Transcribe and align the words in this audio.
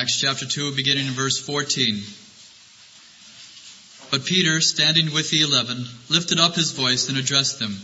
Acts 0.00 0.20
chapter 0.20 0.46
2, 0.46 0.76
beginning 0.76 1.08
in 1.08 1.12
verse 1.12 1.40
14. 1.40 2.00
But 4.12 4.26
Peter, 4.26 4.60
standing 4.60 5.12
with 5.12 5.28
the 5.28 5.42
eleven, 5.42 5.86
lifted 6.08 6.38
up 6.38 6.54
his 6.54 6.70
voice 6.70 7.08
and 7.08 7.18
addressed 7.18 7.58
them. 7.58 7.76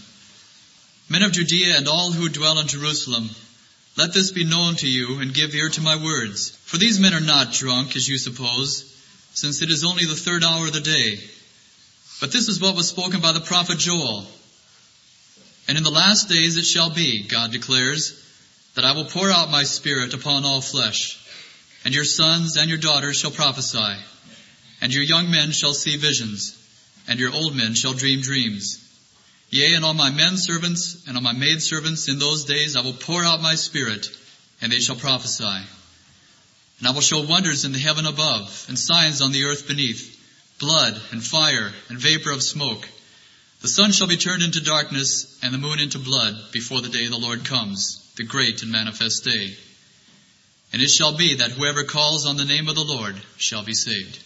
Men 1.09 1.25
of 1.25 1.33
Judea 1.33 1.77
and 1.77 1.89
all 1.89 2.13
who 2.13 2.29
dwell 2.29 2.61
in 2.61 2.69
Jerusalem, 2.69 3.31
let 3.97 4.15
this 4.15 4.31
be 4.31 4.45
known 4.45 4.77
to 4.77 4.89
you 4.89 5.19
and 5.19 5.35
give 5.35 5.57
ear 5.57 5.69
to 5.71 5.81
my 5.81 5.97
words. 5.97 6.51
For 6.51 6.77
these 6.77 7.01
men 7.01 7.15
are 7.15 7.21
not 7.21 7.53
drunk, 7.53 7.97
as 7.97 8.09
you 8.09 8.17
suppose, 8.17 8.85
since 9.33 9.61
it 9.61 9.71
is 9.71 9.83
only 9.83 10.05
the 10.05 10.15
third 10.15 10.45
hour 10.45 10.69
of 10.69 10.73
the 10.73 10.81
day. 10.81 11.19
But 12.21 12.31
this 12.31 12.47
is 12.47 12.61
what 12.61 12.77
was 12.77 12.89
spoken 12.89 13.23
by 13.23 13.33
the 13.33 13.41
prophet 13.41 13.79
Joel. 13.79 14.25
And 15.67 15.77
in 15.77 15.83
the 15.83 15.91
last 15.91 16.29
days 16.29 16.59
it 16.59 16.65
shall 16.65 16.91
be, 16.91 17.27
God 17.27 17.51
declares, 17.51 18.21
that 18.77 18.85
I 18.85 18.93
will 18.93 19.07
pour 19.07 19.33
out 19.33 19.51
my 19.51 19.65
spirit 19.65 20.15
upon 20.15 20.45
all 20.45 20.61
flesh, 20.61 21.19
and 21.85 21.95
your 21.95 22.05
sons 22.05 22.57
and 22.57 22.69
your 22.69 22.79
daughters 22.79 23.19
shall 23.19 23.31
prophesy, 23.31 23.95
and 24.81 24.93
your 24.93 25.03
young 25.03 25.31
men 25.31 25.53
shall 25.53 25.75
see 25.75 25.97
visions, 25.97 26.59
and 27.07 27.21
your 27.21 27.33
old 27.33 27.55
men 27.55 27.75
shall 27.75 27.93
dream 27.93 28.21
dreams. 28.21 28.81
Yea, 29.51 29.75
and 29.75 29.85
on 29.85 29.97
my 29.97 30.11
men 30.11 30.37
servants 30.37 31.05
and 31.07 31.17
on 31.17 31.23
my 31.23 31.33
maid 31.33 31.63
servants 31.63 32.09
in 32.09 32.19
those 32.19 32.45
days 32.45 32.77
I 32.77 32.81
will 32.81 32.95
pour 32.95 33.23
out 33.23 33.43
my 33.43 33.55
spirit, 33.55 34.09
and 34.61 34.73
they 34.73 34.81
shall 34.81 34.97
prophesy. 34.97 35.45
And 36.79 36.89
I 36.89 36.91
will 36.91 37.03
show 37.03 37.21
wonders 37.21 37.65
in 37.65 37.73
the 37.73 37.79
heaven 37.79 38.07
above, 38.07 38.65
and 38.69 38.79
signs 38.79 39.21
on 39.21 39.33
the 39.33 39.45
earth 39.45 39.69
beneath, 39.69 40.21
blood 40.59 41.01
and 41.13 41.23
fire 41.23 41.73
and 41.89 41.99
vapor 41.99 42.31
of 42.31 42.43
smoke. 42.43 42.89
The 43.61 43.69
sun 43.69 43.93
shall 43.93 44.09
be 44.09 44.17
turned 44.17 44.43
into 44.43 44.61
darkness, 44.61 45.39
and 45.43 45.55
the 45.55 45.59
moon 45.59 45.79
into 45.79 45.99
blood, 45.99 46.35
before 46.53 46.81
the 46.81 46.89
day 46.89 47.07
the 47.07 47.17
Lord 47.17 47.45
comes, 47.45 48.13
the 48.17 48.25
great 48.25 48.63
and 48.63 48.73
manifest 48.73 49.25
day. 49.25 49.57
And 50.73 50.83
it 50.83 50.91
shall 50.91 51.17
be 51.17 51.37
that 51.37 51.53
whoever 51.53 51.85
calls 51.85 52.27
on 52.27 52.37
the 52.37 52.45
name 52.45 52.69
of 52.69 52.75
the 52.75 52.85
Lord 52.85 53.17
shall 53.37 53.63
be 53.63 53.75
saved. 53.75 54.19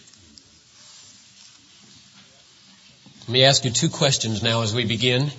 Let 3.21 3.29
me 3.29 3.43
ask 3.43 3.63
you 3.63 3.71
two 3.71 3.89
questions 3.89 4.41
now 4.41 4.63
as 4.63 4.73
we 4.73 4.85
begin. 4.85 5.31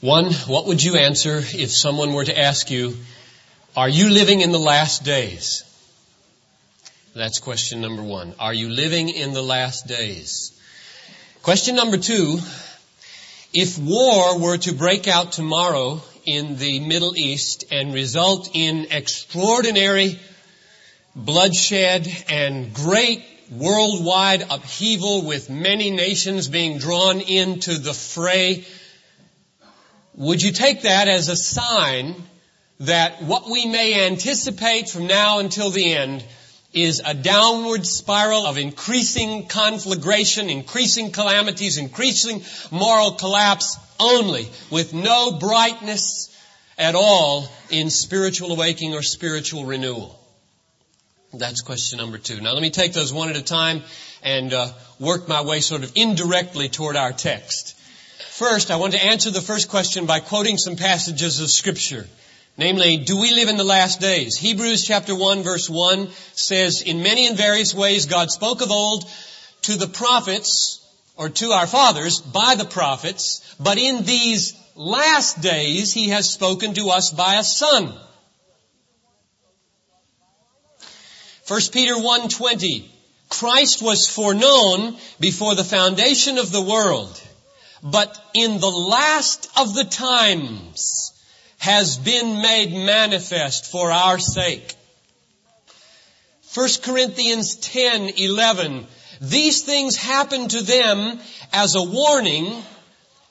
One, 0.00 0.32
what 0.46 0.66
would 0.66 0.82
you 0.82 0.94
answer 0.94 1.38
if 1.38 1.70
someone 1.72 2.12
were 2.12 2.24
to 2.24 2.38
ask 2.38 2.70
you, 2.70 2.96
are 3.76 3.88
you 3.88 4.08
living 4.08 4.40
in 4.40 4.52
the 4.52 4.60
last 4.60 5.02
days? 5.02 5.64
That's 7.14 7.40
question 7.40 7.80
number 7.80 8.02
one. 8.02 8.34
Are 8.38 8.54
you 8.54 8.68
living 8.68 9.08
in 9.08 9.32
the 9.32 9.42
last 9.42 9.86
days? 9.86 10.52
Question 11.42 11.74
number 11.74 11.96
two, 11.96 12.38
if 13.52 13.78
war 13.78 14.38
were 14.38 14.58
to 14.58 14.72
break 14.72 15.08
out 15.08 15.32
tomorrow 15.32 16.02
in 16.26 16.56
the 16.56 16.80
Middle 16.80 17.16
East 17.16 17.64
and 17.70 17.94
result 17.94 18.50
in 18.52 18.88
extraordinary 18.90 20.18
bloodshed 21.14 22.06
and 22.28 22.74
great 22.74 23.24
worldwide 23.50 24.42
upheaval 24.50 25.22
with 25.22 25.48
many 25.48 25.90
nations 25.90 26.48
being 26.48 26.78
drawn 26.78 27.20
into 27.20 27.78
the 27.78 27.94
fray, 27.94 28.66
would 30.14 30.42
you 30.42 30.52
take 30.52 30.82
that 30.82 31.08
as 31.08 31.28
a 31.28 31.36
sign 31.36 32.14
that 32.80 33.22
what 33.22 33.48
we 33.48 33.66
may 33.66 34.06
anticipate 34.06 34.88
from 34.88 35.06
now 35.06 35.38
until 35.38 35.70
the 35.70 35.94
end 35.94 36.24
is 36.76 37.00
a 37.04 37.14
downward 37.14 37.86
spiral 37.86 38.44
of 38.44 38.58
increasing 38.58 39.46
conflagration, 39.48 40.50
increasing 40.50 41.10
calamities, 41.10 41.78
increasing 41.78 42.44
moral 42.70 43.12
collapse 43.12 43.78
only 43.98 44.46
with 44.70 44.92
no 44.92 45.38
brightness 45.38 46.30
at 46.76 46.94
all 46.94 47.48
in 47.70 47.88
spiritual 47.88 48.52
awakening 48.52 48.94
or 48.94 49.02
spiritual 49.02 49.64
renewal? 49.64 50.20
That's 51.32 51.62
question 51.62 51.98
number 51.98 52.18
two. 52.18 52.42
Now 52.42 52.52
let 52.52 52.60
me 52.60 52.70
take 52.70 52.92
those 52.92 53.10
one 53.12 53.30
at 53.30 53.36
a 53.36 53.42
time 53.42 53.82
and 54.22 54.52
uh, 54.52 54.68
work 55.00 55.28
my 55.28 55.42
way 55.42 55.60
sort 55.60 55.82
of 55.82 55.92
indirectly 55.94 56.68
toward 56.68 56.96
our 56.96 57.12
text. 57.12 57.74
First, 58.18 58.70
I 58.70 58.76
want 58.76 58.92
to 58.92 59.02
answer 59.02 59.30
the 59.30 59.40
first 59.40 59.70
question 59.70 60.04
by 60.04 60.20
quoting 60.20 60.58
some 60.58 60.76
passages 60.76 61.40
of 61.40 61.50
scripture. 61.50 62.06
Namely, 62.58 62.96
do 62.96 63.18
we 63.18 63.32
live 63.32 63.48
in 63.48 63.58
the 63.58 63.64
last 63.64 64.00
days? 64.00 64.36
Hebrews 64.36 64.84
chapter 64.86 65.14
1 65.14 65.42
verse 65.42 65.68
1 65.68 66.08
says, 66.32 66.80
in 66.80 67.02
many 67.02 67.26
and 67.26 67.36
various 67.36 67.74
ways 67.74 68.06
God 68.06 68.30
spoke 68.30 68.62
of 68.62 68.70
old 68.70 69.04
to 69.62 69.76
the 69.76 69.88
prophets, 69.88 70.80
or 71.16 71.28
to 71.28 71.52
our 71.52 71.66
fathers 71.66 72.20
by 72.20 72.54
the 72.54 72.64
prophets, 72.64 73.54
but 73.60 73.78
in 73.78 74.04
these 74.04 74.54
last 74.74 75.40
days 75.40 75.92
He 75.92 76.10
has 76.10 76.30
spoken 76.30 76.74
to 76.74 76.88
us 76.90 77.10
by 77.10 77.34
a 77.34 77.44
son 77.44 77.92
1 81.48 81.60
Peter 81.72 81.94
1:20 81.94 82.88
Christ 83.28 83.80
was 83.80 84.08
foreknown 84.08 84.96
before 85.20 85.54
the 85.54 85.64
foundation 85.64 86.38
of 86.38 86.50
the 86.50 86.62
world, 86.62 87.20
but 87.82 88.18
in 88.34 88.58
the 88.60 88.70
last 88.70 89.48
of 89.56 89.74
the 89.74 89.84
times 89.84 91.12
has 91.58 91.96
been 91.96 92.42
made 92.42 92.72
manifest 92.72 93.70
for 93.70 93.90
our 93.90 94.18
sake. 94.18 94.74
1 96.54 96.68
Corinthians 96.82 97.56
10:11 97.56 98.86
These 99.20 99.62
things 99.62 99.96
happen 99.96 100.48
to 100.48 100.62
them 100.62 101.20
as 101.52 101.74
a 101.74 101.82
warning 101.82 102.64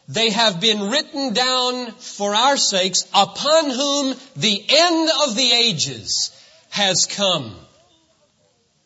they 0.08 0.30
have 0.30 0.60
been 0.60 0.90
written 0.92 1.34
down 1.34 1.92
for 1.94 2.36
our 2.36 2.58
sakes 2.58 3.06
upon 3.14 3.70
whom 3.72 4.16
the 4.36 4.66
end 4.70 5.10
of 5.24 5.36
the 5.36 5.52
ages 5.52 6.32
has 6.70 7.08
come. 7.08 7.56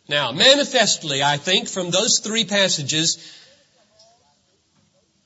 Now, 0.07 0.31
manifestly, 0.31 1.21
I 1.21 1.37
think, 1.37 1.67
from 1.67 1.91
those 1.91 2.19
three 2.19 2.45
passages, 2.45 3.17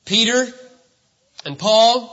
Peter 0.04 0.52
and 1.44 1.58
Paul 1.58 2.10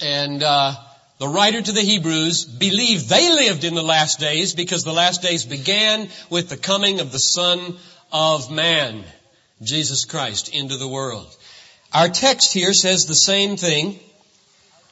and 0.00 0.42
uh, 0.42 0.74
the 1.18 1.28
writer 1.28 1.62
to 1.62 1.72
the 1.72 1.80
Hebrews 1.80 2.44
believed 2.44 3.08
they 3.08 3.30
lived 3.30 3.64
in 3.64 3.74
the 3.74 3.82
last 3.82 4.18
days 4.18 4.54
because 4.54 4.82
the 4.82 4.92
last 4.92 5.22
days 5.22 5.44
began 5.44 6.08
with 6.28 6.48
the 6.48 6.56
coming 6.56 7.00
of 7.00 7.12
the 7.12 7.18
Son 7.18 7.76
of 8.12 8.50
Man, 8.50 9.04
Jesus 9.62 10.04
Christ, 10.04 10.52
into 10.52 10.76
the 10.76 10.88
world. 10.88 11.26
Our 11.92 12.08
text 12.08 12.52
here 12.52 12.72
says 12.72 13.06
the 13.06 13.14
same 13.14 13.56
thing. 13.56 14.00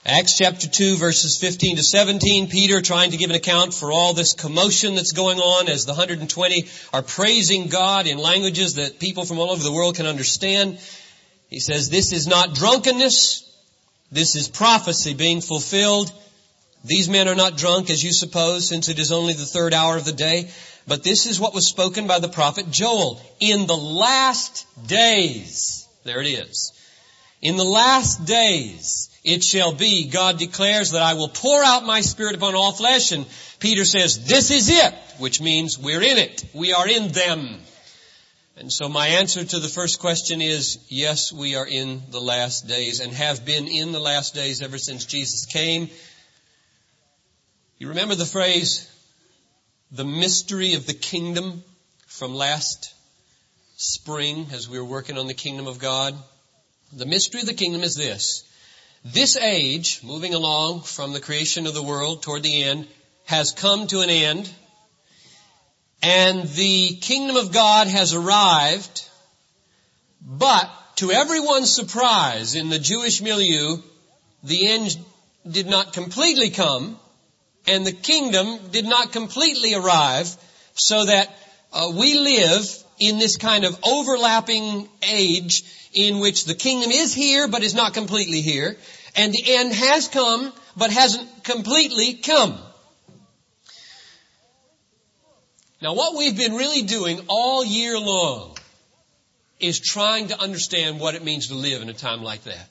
Acts 0.06 0.38
chapter 0.38 0.68
2 0.68 0.96
verses 0.96 1.38
15 1.38 1.76
to 1.76 1.82
17, 1.82 2.48
Peter 2.48 2.80
trying 2.80 3.12
to 3.12 3.16
give 3.16 3.30
an 3.30 3.36
account 3.36 3.74
for 3.74 3.92
all 3.92 4.14
this 4.14 4.32
commotion 4.32 4.96
that's 4.96 5.12
going 5.12 5.38
on 5.38 5.68
as 5.68 5.84
the 5.84 5.92
120 5.92 6.68
are 6.92 7.02
praising 7.02 7.68
God 7.68 8.06
in 8.06 8.18
languages 8.18 8.74
that 8.74 8.98
people 8.98 9.24
from 9.24 9.38
all 9.38 9.50
over 9.50 9.62
the 9.62 9.72
world 9.72 9.96
can 9.96 10.06
understand. 10.06 10.78
He 11.50 11.60
says, 11.60 11.88
this 11.88 12.12
is 12.12 12.26
not 12.26 12.54
drunkenness. 12.54 13.48
This 14.12 14.36
is 14.36 14.48
prophecy 14.48 15.14
being 15.14 15.40
fulfilled. 15.40 16.12
These 16.84 17.08
men 17.08 17.28
are 17.28 17.34
not 17.34 17.56
drunk 17.56 17.88
as 17.88 18.04
you 18.04 18.12
suppose 18.12 18.68
since 18.68 18.90
it 18.90 18.98
is 18.98 19.10
only 19.10 19.32
the 19.32 19.46
third 19.46 19.72
hour 19.72 19.96
of 19.96 20.04
the 20.04 20.12
day. 20.12 20.50
But 20.86 21.02
this 21.02 21.26
is 21.26 21.40
what 21.40 21.54
was 21.54 21.68
spoken 21.68 22.06
by 22.06 22.18
the 22.18 22.28
prophet 22.28 22.70
Joel. 22.70 23.20
In 23.40 23.66
the 23.66 23.76
last 23.76 24.66
days, 24.86 25.88
there 26.04 26.20
it 26.20 26.26
is. 26.26 26.72
In 27.40 27.56
the 27.56 27.64
last 27.64 28.26
days, 28.26 29.08
it 29.24 29.42
shall 29.42 29.72
be, 29.72 30.08
God 30.08 30.38
declares 30.38 30.90
that 30.90 31.02
I 31.02 31.14
will 31.14 31.28
pour 31.28 31.62
out 31.64 31.86
my 31.86 32.02
spirit 32.02 32.34
upon 32.34 32.54
all 32.54 32.72
flesh. 32.72 33.12
And 33.12 33.26
Peter 33.60 33.84
says, 33.84 34.26
this 34.26 34.50
is 34.50 34.68
it, 34.68 34.94
which 35.18 35.40
means 35.40 35.78
we're 35.78 36.02
in 36.02 36.18
it. 36.18 36.44
We 36.52 36.74
are 36.74 36.88
in 36.88 37.08
them. 37.08 37.60
And 38.56 38.70
so 38.70 38.88
my 38.88 39.06
answer 39.06 39.44
to 39.44 39.58
the 39.58 39.68
first 39.68 39.98
question 39.98 40.42
is, 40.42 40.78
yes, 40.88 41.32
we 41.32 41.56
are 41.56 41.66
in 41.66 42.02
the 42.10 42.20
last 42.20 42.68
days 42.68 43.00
and 43.00 43.12
have 43.12 43.44
been 43.44 43.66
in 43.66 43.92
the 43.92 44.00
last 44.00 44.34
days 44.34 44.60
ever 44.60 44.78
since 44.78 45.06
Jesus 45.06 45.46
came. 45.46 45.88
You 47.78 47.88
remember 47.88 48.14
the 48.14 48.26
phrase, 48.26 48.88
the 49.90 50.04
mystery 50.04 50.74
of 50.74 50.86
the 50.86 50.94
kingdom 50.94 51.64
from 52.06 52.34
last 52.34 52.94
spring 53.76 54.46
as 54.52 54.68
we 54.68 54.78
were 54.78 54.84
working 54.84 55.18
on 55.18 55.26
the 55.26 55.34
kingdom 55.34 55.66
of 55.66 55.78
God? 55.78 56.14
The 56.92 57.06
mystery 57.06 57.40
of 57.40 57.46
the 57.46 57.54
kingdom 57.54 57.82
is 57.82 57.96
this. 57.96 58.44
This 59.04 59.36
age, 59.36 60.00
moving 60.04 60.34
along 60.34 60.82
from 60.82 61.12
the 61.12 61.20
creation 61.20 61.66
of 61.66 61.74
the 61.74 61.82
world 61.82 62.22
toward 62.22 62.42
the 62.42 62.62
end, 62.64 62.86
has 63.24 63.52
come 63.52 63.86
to 63.88 64.00
an 64.00 64.10
end, 64.10 64.48
and 66.02 66.48
the 66.48 66.96
kingdom 66.96 67.36
of 67.36 67.52
God 67.52 67.86
has 67.86 68.12
arrived, 68.12 69.08
but 70.20 70.68
to 70.96 71.12
everyone's 71.12 71.74
surprise 71.74 72.54
in 72.54 72.68
the 72.68 72.78
Jewish 72.78 73.22
milieu, 73.22 73.76
the 74.42 74.68
end 74.68 74.96
did 75.48 75.66
not 75.66 75.92
completely 75.92 76.50
come, 76.50 76.98
and 77.66 77.86
the 77.86 77.92
kingdom 77.92 78.58
did 78.70 78.84
not 78.84 79.12
completely 79.12 79.74
arrive, 79.74 80.34
so 80.74 81.04
that 81.04 81.28
uh, 81.72 81.92
we 81.94 82.14
live 82.14 82.84
in 82.98 83.18
this 83.18 83.36
kind 83.36 83.64
of 83.64 83.78
overlapping 83.84 84.88
age 85.02 85.64
in 85.92 86.18
which 86.18 86.44
the 86.44 86.54
kingdom 86.54 86.90
is 86.90 87.14
here 87.14 87.48
but 87.48 87.62
is 87.62 87.74
not 87.74 87.94
completely 87.94 88.40
here, 88.40 88.76
and 89.16 89.32
the 89.32 89.54
end 89.54 89.72
has 89.72 90.08
come 90.08 90.52
but 90.76 90.90
hasn't 90.90 91.44
completely 91.44 92.14
come. 92.14 92.58
Now 95.82 95.94
what 95.94 96.16
we've 96.16 96.36
been 96.36 96.54
really 96.54 96.82
doing 96.82 97.22
all 97.26 97.64
year 97.64 97.98
long 97.98 98.56
is 99.58 99.80
trying 99.80 100.28
to 100.28 100.40
understand 100.40 101.00
what 101.00 101.16
it 101.16 101.24
means 101.24 101.48
to 101.48 101.56
live 101.56 101.82
in 101.82 101.88
a 101.88 101.92
time 101.92 102.22
like 102.22 102.44
that. 102.44 102.68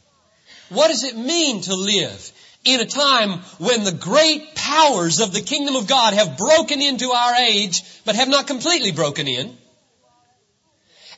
What 0.69 0.87
does 0.87 1.03
it 1.03 1.17
mean 1.17 1.61
to 1.63 1.75
live 1.75 2.31
in 2.63 2.79
a 2.79 2.85
time 2.85 3.39
when 3.59 3.83
the 3.83 3.91
great 3.91 4.55
powers 4.55 5.19
of 5.19 5.33
the 5.33 5.41
kingdom 5.41 5.75
of 5.75 5.87
God 5.87 6.13
have 6.13 6.37
broken 6.37 6.81
into 6.81 7.11
our 7.11 7.35
age, 7.35 7.83
but 8.05 8.15
have 8.15 8.29
not 8.29 8.47
completely 8.47 8.93
broken 8.93 9.27
in? 9.27 9.57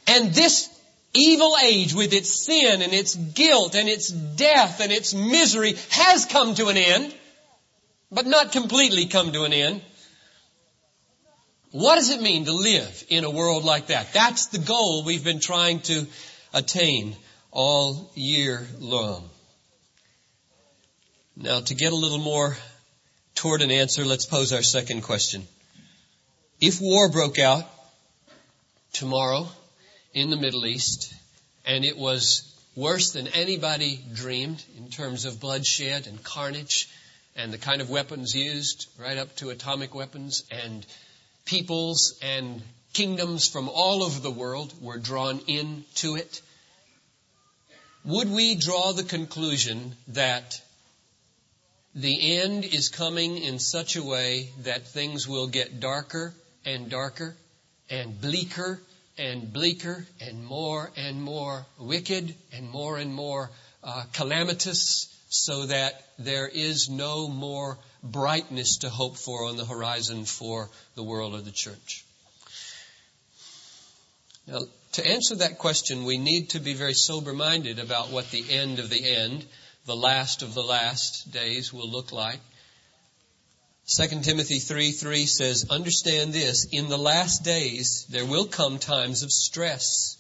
And 0.07 0.33
this 0.33 0.69
evil 1.13 1.55
age 1.63 1.93
with 1.93 2.11
its 2.11 2.43
sin 2.43 2.81
and 2.81 2.91
its 2.91 3.13
guilt 3.15 3.75
and 3.75 3.87
its 3.87 4.09
death 4.09 4.79
and 4.79 4.91
its 4.91 5.13
misery 5.13 5.75
has 5.91 6.25
come 6.25 6.55
to 6.55 6.69
an 6.69 6.77
end, 6.77 7.13
but 8.11 8.25
not 8.25 8.51
completely 8.51 9.05
come 9.05 9.31
to 9.33 9.43
an 9.43 9.53
end. 9.53 9.83
What 11.73 11.95
does 11.95 12.11
it 12.11 12.21
mean 12.21 12.45
to 12.45 12.53
live 12.53 13.03
in 13.09 13.23
a 13.23 13.31
world 13.31 13.63
like 13.63 13.87
that? 13.87 14.13
That's 14.13 14.45
the 14.45 14.59
goal 14.59 15.05
we've 15.05 15.23
been 15.23 15.39
trying 15.39 15.79
to 15.81 16.05
attain 16.53 17.15
all 17.49 18.11
year 18.13 18.67
long. 18.77 19.27
Now 21.35 21.61
to 21.61 21.73
get 21.73 21.91
a 21.91 21.95
little 21.95 22.19
more 22.19 22.55
toward 23.33 23.63
an 23.63 23.71
answer, 23.71 24.05
let's 24.05 24.27
pose 24.27 24.53
our 24.53 24.61
second 24.61 25.01
question. 25.01 25.47
If 26.61 26.79
war 26.79 27.09
broke 27.09 27.39
out 27.39 27.67
tomorrow 28.91 29.47
in 30.13 30.29
the 30.29 30.37
Middle 30.37 30.67
East 30.67 31.11
and 31.65 31.83
it 31.83 31.97
was 31.97 32.55
worse 32.75 33.13
than 33.13 33.27
anybody 33.29 33.99
dreamed 34.13 34.63
in 34.77 34.89
terms 34.89 35.25
of 35.25 35.39
bloodshed 35.39 36.05
and 36.05 36.23
carnage 36.23 36.87
and 37.35 37.51
the 37.51 37.57
kind 37.57 37.81
of 37.81 37.89
weapons 37.89 38.35
used 38.35 38.89
right 38.99 39.17
up 39.17 39.35
to 39.37 39.49
atomic 39.49 39.95
weapons 39.95 40.43
and 40.51 40.85
peoples 41.45 42.17
and 42.21 42.61
kingdoms 42.93 43.47
from 43.47 43.69
all 43.69 44.03
over 44.03 44.19
the 44.19 44.31
world 44.31 44.73
were 44.81 44.97
drawn 44.97 45.39
into 45.47 46.15
it, 46.15 46.41
would 48.05 48.29
we 48.29 48.55
draw 48.55 48.91
the 48.91 49.03
conclusion 49.03 49.95
that 50.09 50.61
the 51.95 52.39
end 52.39 52.65
is 52.65 52.89
coming 52.89 53.37
in 53.37 53.59
such 53.59 53.95
a 53.95 54.03
way 54.03 54.49
that 54.63 54.87
things 54.87 55.27
will 55.27 55.47
get 55.47 55.79
darker 55.79 56.33
and 56.65 56.89
darker 56.89 57.35
and 57.89 58.19
bleaker 58.19 58.81
and 59.17 59.53
bleaker 59.53 60.05
and 60.19 60.43
more 60.43 60.91
and 60.97 61.21
more 61.21 61.65
wicked 61.79 62.33
and 62.51 62.69
more 62.69 62.97
and 62.97 63.13
more 63.13 63.51
uh, 63.83 64.03
calamitous 64.13 65.07
so 65.33 65.65
that 65.65 65.99
there 66.19 66.47
is 66.47 66.89
no 66.89 67.27
more 67.27 67.79
brightness 68.03 68.77
to 68.77 68.89
hope 68.89 69.17
for 69.17 69.45
on 69.45 69.57
the 69.57 69.65
horizon 69.65 70.25
for 70.25 70.69
the 70.93 71.01
world 71.01 71.33
or 71.33 71.41
the 71.41 71.51
church. 71.51 72.05
Now, 74.45 74.59
to 74.91 75.07
answer 75.07 75.35
that 75.37 75.57
question, 75.57 76.05
we 76.05 76.19
need 76.19 76.51
to 76.51 76.59
be 76.59 76.75
very 76.75 76.93
sober 76.93 77.33
minded 77.33 77.79
about 77.79 78.11
what 78.11 78.29
the 78.29 78.45
end 78.47 78.77
of 78.77 78.91
the 78.91 79.03
end, 79.03 79.43
the 79.87 79.95
last 79.95 80.43
of 80.43 80.53
the 80.53 80.61
last 80.61 81.31
days 81.31 81.73
will 81.73 81.89
look 81.89 82.11
like. 82.11 82.39
2 83.87 84.21
Timothy 84.21 84.59
3 84.59 84.91
3 84.91 85.25
says, 85.25 85.65
Understand 85.71 86.31
this, 86.31 86.67
in 86.71 86.89
the 86.89 86.97
last 86.97 87.43
days 87.43 88.05
there 88.09 88.25
will 88.25 88.45
come 88.45 88.77
times 88.77 89.23
of 89.23 89.31
stress. 89.31 90.15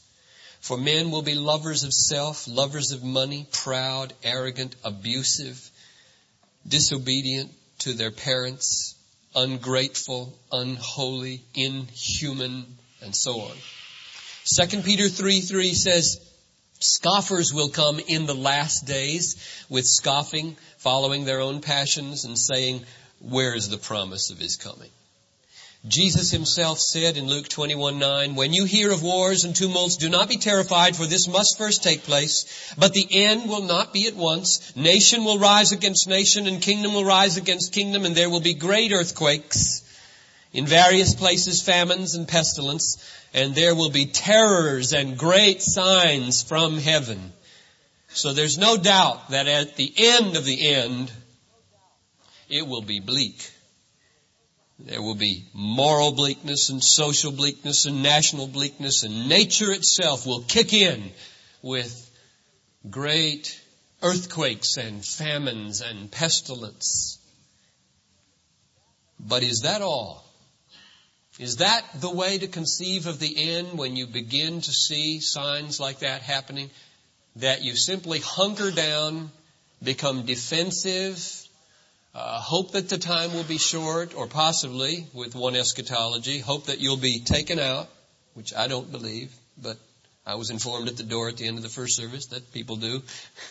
For 0.63 0.77
men 0.77 1.11
will 1.11 1.23
be 1.23 1.35
lovers 1.35 1.83
of 1.83 1.93
self, 1.93 2.47
lovers 2.47 2.93
of 2.93 3.03
money, 3.03 3.45
proud, 3.51 4.13
arrogant, 4.23 4.77
abusive, 4.85 5.69
disobedient, 6.65 7.51
to 7.79 7.91
their 7.91 8.11
parents, 8.11 8.95
ungrateful, 9.35 10.33
unholy, 10.53 11.43
inhuman, 11.53 12.77
and 13.01 13.13
so 13.13 13.41
on. 13.41 13.57
2 14.45 14.83
Peter 14.83 15.09
3 15.09 15.41
3 15.41 15.73
says, 15.73 16.21
Scoffers 16.79 17.53
will 17.53 17.69
come 17.69 17.99
in 17.99 18.25
the 18.25 18.33
last 18.33 18.85
days 18.85 19.35
with 19.69 19.85
scoffing, 19.85 20.55
following 20.77 21.25
their 21.25 21.41
own 21.41 21.59
passions 21.59 22.23
and 22.23 22.39
saying, 22.39 22.85
where 23.19 23.53
is 23.53 23.67
the 23.67 23.77
promise 23.77 24.29
of 24.29 24.39
his 24.39 24.55
coming? 24.55 24.91
Jesus 25.85 26.31
himself 26.31 26.79
said 26.79 27.17
in 27.17 27.27
Luke 27.27 27.49
21:9, 27.49 28.35
"When 28.35 28.53
you 28.53 28.63
hear 28.63 28.91
of 28.91 29.03
wars 29.03 29.43
and 29.43 29.53
tumults, 29.53 29.97
do 29.97 30.07
not 30.07 30.29
be 30.29 30.37
terrified, 30.37 30.95
for 30.95 31.05
this 31.05 31.27
must 31.27 31.57
first 31.57 31.83
take 31.83 32.05
place, 32.05 32.45
but 32.77 32.93
the 32.93 33.05
end 33.11 33.49
will 33.49 33.63
not 33.63 33.91
be 33.91 34.07
at 34.07 34.15
once. 34.15 34.61
Nation 34.75 35.25
will 35.25 35.39
rise 35.39 35.73
against 35.73 36.07
nation 36.07 36.47
and 36.47 36.61
kingdom 36.61 36.93
will 36.93 37.03
rise 37.03 37.35
against 37.35 37.73
kingdom, 37.73 38.05
and 38.05 38.15
there 38.15 38.29
will 38.29 38.39
be 38.39 38.53
great 38.53 38.93
earthquakes 38.93 39.81
in 40.53 40.65
various 40.65 41.15
places, 41.15 41.61
famines 41.61 42.15
and 42.15 42.29
pestilence, 42.29 42.97
and 43.33 43.53
there 43.53 43.75
will 43.75 43.89
be 43.89 44.05
terrors 44.05 44.93
and 44.93 45.17
great 45.17 45.61
signs 45.61 46.41
from 46.41 46.77
heaven." 46.77 47.33
So 48.13 48.31
there's 48.31 48.57
no 48.57 48.77
doubt 48.77 49.31
that 49.31 49.49
at 49.49 49.75
the 49.75 49.93
end 49.97 50.37
of 50.37 50.45
the 50.45 50.65
end, 50.65 51.11
it 52.47 52.65
will 52.65 52.83
be 52.83 53.01
bleak. 53.01 53.49
There 54.79 55.01
will 55.01 55.15
be 55.15 55.45
moral 55.53 56.11
bleakness 56.11 56.69
and 56.69 56.83
social 56.83 57.31
bleakness 57.31 57.85
and 57.85 58.01
national 58.01 58.47
bleakness 58.47 59.03
and 59.03 59.29
nature 59.29 59.71
itself 59.71 60.25
will 60.25 60.41
kick 60.41 60.73
in 60.73 61.11
with 61.61 62.11
great 62.89 63.59
earthquakes 64.01 64.77
and 64.77 65.05
famines 65.05 65.81
and 65.81 66.11
pestilence. 66.11 67.19
But 69.19 69.43
is 69.43 69.61
that 69.61 69.81
all? 69.81 70.25
Is 71.39 71.57
that 71.57 71.83
the 71.95 72.11
way 72.11 72.37
to 72.37 72.47
conceive 72.47 73.07
of 73.07 73.19
the 73.19 73.55
end 73.55 73.77
when 73.77 73.95
you 73.95 74.05
begin 74.05 74.61
to 74.61 74.71
see 74.71 75.19
signs 75.19 75.79
like 75.79 75.99
that 75.99 76.21
happening? 76.21 76.69
That 77.37 77.63
you 77.63 77.75
simply 77.75 78.19
hunker 78.19 78.69
down, 78.69 79.31
become 79.81 80.25
defensive, 80.25 81.42
uh, 82.15 82.39
hope 82.39 82.73
that 82.73 82.89
the 82.89 82.97
time 82.97 83.33
will 83.33 83.43
be 83.43 83.57
short, 83.57 84.15
or 84.15 84.27
possibly, 84.27 85.07
with 85.13 85.33
one 85.35 85.55
eschatology, 85.55 86.39
hope 86.39 86.67
that 86.67 86.79
you'll 86.79 86.97
be 86.97 87.19
taken 87.19 87.59
out, 87.59 87.89
which 88.35 88.53
I 88.53 88.67
don't 88.67 88.91
believe, 88.91 89.33
but 89.61 89.77
I 90.25 90.35
was 90.35 90.51
informed 90.51 90.87
at 90.87 90.95
the 90.95 91.03
door 91.03 91.27
at 91.27 91.37
the 91.37 91.47
end 91.47 91.57
of 91.57 91.63
the 91.63 91.69
first 91.69 91.97
service 91.97 92.27
that 92.27 92.53
people 92.53 92.75
do. 92.75 93.01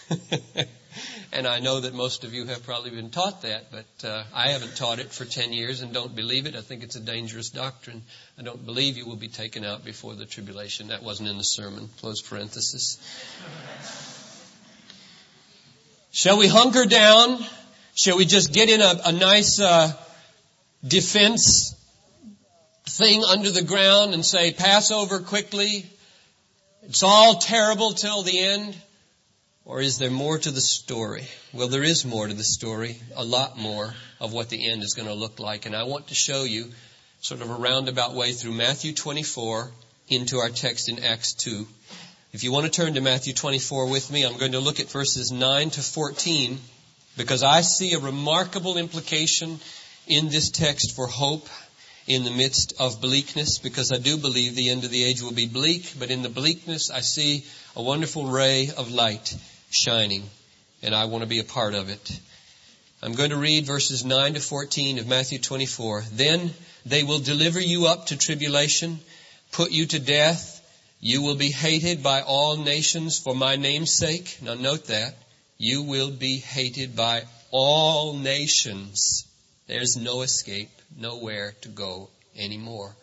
and 1.33 1.47
I 1.47 1.59
know 1.59 1.81
that 1.81 1.93
most 1.93 2.25
of 2.25 2.33
you 2.33 2.47
have 2.47 2.65
probably 2.65 2.91
been 2.91 3.11
taught 3.11 3.43
that, 3.43 3.73
but 3.73 4.09
uh, 4.09 4.25
I 4.33 4.51
haven't 4.51 4.77
taught 4.77 4.99
it 4.99 5.13
for 5.13 5.25
10 5.25 5.53
years 5.53 5.83
and 5.83 5.93
don't 5.93 6.15
believe 6.15 6.47
it. 6.47 6.55
I 6.55 6.61
think 6.63 6.83
it's 6.83 6.97
a 6.97 7.01
dangerous 7.01 7.51
doctrine. 7.51 8.03
I 8.39 8.43
don't 8.43 8.65
believe 8.65 8.97
you 8.97 9.07
will 9.07 9.17
be 9.17 9.29
taken 9.29 9.65
out 9.65 9.85
before 9.85 10.15
the 10.15 10.25
tribulation. 10.25 10.89
That 10.89 11.03
wasn't 11.03 11.29
in 11.29 11.37
the 11.37 11.45
sermon. 11.45 11.91
Close 12.01 12.23
parenthesis. 12.23 12.97
Shall 16.13 16.39
we 16.39 16.47
hunker 16.47 16.87
down 16.87 17.45
Shall 17.95 18.17
we 18.17 18.25
just 18.25 18.55
get 18.55 18.71
in 18.71 18.81
a, 18.81 18.95
a 19.07 19.13
nice 19.13 19.61
uh, 19.61 19.93
defense 20.87 21.77
thing 22.87 23.23
under 23.23 23.51
the 23.51 23.63
ground 23.63 24.15
and 24.15 24.25
say, 24.25 24.51
pass 24.53 24.91
over 24.91 25.19
quickly? 25.19 25.85
It's 26.85 27.03
all 27.03 27.37
terrible 27.37 27.93
till 27.93 28.23
the 28.23 28.39
end? 28.39 28.75
Or 29.67 29.81
is 29.81 29.99
there 29.99 30.11
more 30.11 30.39
to 30.39 30.51
the 30.51 30.61
story? 30.61 31.29
Well, 31.53 31.69
there 31.69 31.85
is 31.85 32.05
more 32.05 32.27
to 32.27 32.35
the 32.35 32.43
story, 32.43 32.97
a 33.15 33.25
lot 33.25 33.59
more 33.59 33.95
of 34.21 34.33
what 34.33 34.49
the 34.49 34.71
end 34.71 34.83
is 34.83 34.95
going 34.95 35.09
to 35.09 35.15
look 35.15 35.39
like. 35.39 35.67
And 35.67 35.77
I 35.77 35.85
want 35.85 36.09
to 36.09 36.15
show 36.15 36.45
you 36.45 36.71
sort 37.21 37.43
of 37.43 37.51
a 37.51 37.55
roundabout 37.55 38.15
way 38.15 38.33
through 38.33 38.53
Matthew 38.53 38.95
24 38.95 39.71
into 40.09 40.39
our 40.39 40.49
text 40.49 40.89
in 40.89 41.05
Acts 41.05 41.35
2. 41.35 41.67
If 42.33 42.43
you 42.43 42.53
want 42.53 42.65
to 42.65 42.73
turn 42.73 42.95
to 42.95 43.03
Matthew 43.03 43.35
24 43.35 43.91
with 43.91 44.11
me, 44.11 44.25
I'm 44.25 44.39
going 44.39 44.53
to 44.53 44.61
look 44.61 44.81
at 44.81 44.91
verses 44.91 45.31
9 45.31 45.71
to 45.71 45.83
14 45.83 46.59
because 47.17 47.43
I 47.43 47.61
see 47.61 47.93
a 47.93 47.99
remarkable 47.99 48.77
implication 48.77 49.61
in 50.07 50.29
this 50.29 50.51
text 50.51 50.97
for 50.97 51.07
hope 51.07 51.49
in 52.07 52.25
the 52.25 52.31
midst 52.31 52.75
of 52.81 53.01
bleakness 53.01 53.59
because 53.59 53.93
I 53.93 53.99
do 53.99 54.17
believe 54.17 54.55
the 54.55 54.71
end 54.71 54.85
of 54.85 54.91
the 54.91 55.05
age 55.05 55.23
will 55.23 55.33
be 55.33 55.47
bleak, 55.47 55.93
but 55.99 56.11
in 56.11 56.23
the 56.23 56.29
bleakness 56.29 56.91
I 56.91 57.01
see 57.01 57.45
a 57.77 57.83
wonderful 57.83 58.27
ray 58.27 58.71
of 58.77 58.91
light 58.91 59.37
shining 59.71 60.29
and 60.83 60.95
I 60.95 61.05
want 61.05 61.23
to 61.23 61.29
be 61.29 61.39
a 61.39 61.45
part 61.45 61.75
of 61.75 61.89
it. 61.89 62.21
I'm 63.03 63.15
going 63.15 63.31
to 63.31 63.37
read 63.37 63.67
verses 63.67 64.05
9 64.05 64.35
to 64.35 64.41
14 64.41 64.99
of 64.99 65.07
Matthew 65.07 65.39
24. 65.39 66.05
Then 66.13 66.51
they 66.87 67.03
will 67.03 67.19
deliver 67.19 67.61
you 67.61 67.87
up 67.87 68.07
to 68.07 68.17
tribulation, 68.17 69.01
put 69.53 69.71
you 69.71 69.87
to 69.87 69.99
death. 69.99 70.61
You 71.01 71.23
will 71.23 71.35
be 71.35 71.51
hated 71.51 72.03
by 72.03 72.23
all 72.23 72.57
nations 72.57 73.19
for 73.19 73.35
my 73.35 73.57
name's 73.57 73.93
sake. 73.93 74.39
Now 74.41 74.55
note 74.55 74.87
that 74.87 75.15
you 75.59 75.83
will 75.83 76.11
be 76.11 76.39
hated 76.39 76.97
by 76.97 77.23
all 77.51 78.15
nations. 78.15 79.27
There's 79.67 79.97
no 79.97 80.23
escape, 80.23 80.71
nowhere 80.99 81.55
to 81.63 81.69
go 81.69 82.11
anymore. 82.37 82.95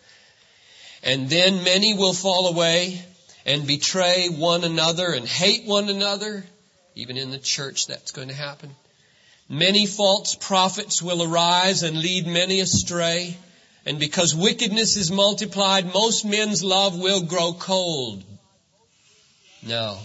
And 1.04 1.30
then 1.30 1.64
many 1.64 1.94
will 1.94 2.14
fall 2.14 2.48
away 2.48 3.02
and 3.46 3.66
betray 3.66 4.28
one 4.28 4.64
another 4.64 5.12
and 5.14 5.28
hate 5.28 5.66
one 5.66 5.90
another. 5.90 6.44
Even 6.96 7.18
in 7.18 7.32
the 7.32 7.38
church, 7.38 7.88
that's 7.88 8.12
going 8.12 8.28
to 8.28 8.34
happen. 8.34 8.76
Many 9.48 9.86
false 9.86 10.36
prophets 10.36 11.02
will 11.02 11.24
arise 11.24 11.84
and 11.84 11.98
lead 11.98 12.28
many 12.28 12.60
astray. 12.60 13.38
And 13.86 14.00
because 14.00 14.36
wickedness 14.36 14.98
is 14.98 15.10
multiplied, 15.10 15.94
most 15.94 16.26
men's 16.26 16.64
love 16.64 17.00
will 17.00 17.24
grow 17.24 17.54
cold. 17.54 18.24
Now, 19.64 19.98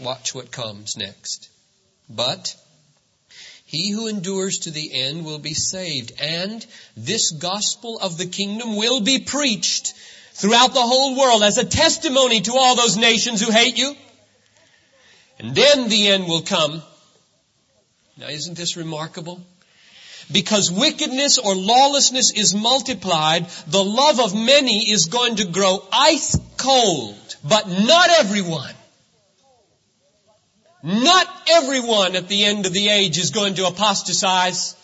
watch 0.00 0.34
what 0.34 0.50
comes 0.50 0.96
next. 0.96 1.48
But 2.14 2.54
he 3.64 3.90
who 3.90 4.06
endures 4.06 4.58
to 4.58 4.70
the 4.70 4.92
end 4.92 5.24
will 5.24 5.38
be 5.38 5.54
saved. 5.54 6.12
And 6.20 6.64
this 6.94 7.30
gospel 7.30 7.98
of 7.98 8.18
the 8.18 8.26
kingdom 8.26 8.76
will 8.76 9.00
be 9.00 9.20
preached 9.20 9.94
throughout 10.34 10.74
the 10.74 10.82
whole 10.82 11.18
world 11.18 11.42
as 11.42 11.56
a 11.56 11.64
testimony 11.64 12.42
to 12.42 12.52
all 12.52 12.76
those 12.76 12.96
nations 12.98 13.40
who 13.40 13.50
hate 13.50 13.78
you. 13.78 13.94
And 15.38 15.54
then 15.54 15.88
the 15.88 16.08
end 16.08 16.26
will 16.26 16.42
come. 16.42 16.82
Now 18.18 18.28
isn't 18.28 18.58
this 18.58 18.76
remarkable? 18.76 19.40
Because 20.30 20.70
wickedness 20.70 21.38
or 21.38 21.54
lawlessness 21.54 22.30
is 22.32 22.54
multiplied, 22.54 23.48
the 23.66 23.82
love 23.82 24.20
of 24.20 24.34
many 24.34 24.90
is 24.90 25.06
going 25.06 25.36
to 25.36 25.46
grow 25.46 25.82
ice 25.90 26.38
cold. 26.58 27.36
But 27.42 27.68
not 27.68 28.10
everyone. 28.10 28.74
Not 30.82 31.28
everyone 31.48 32.16
at 32.16 32.26
the 32.26 32.44
end 32.44 32.66
of 32.66 32.72
the 32.72 32.88
age 32.88 33.18
is 33.18 33.30
going 33.30 33.54
to 33.54 33.66
apostatize. 33.66 34.74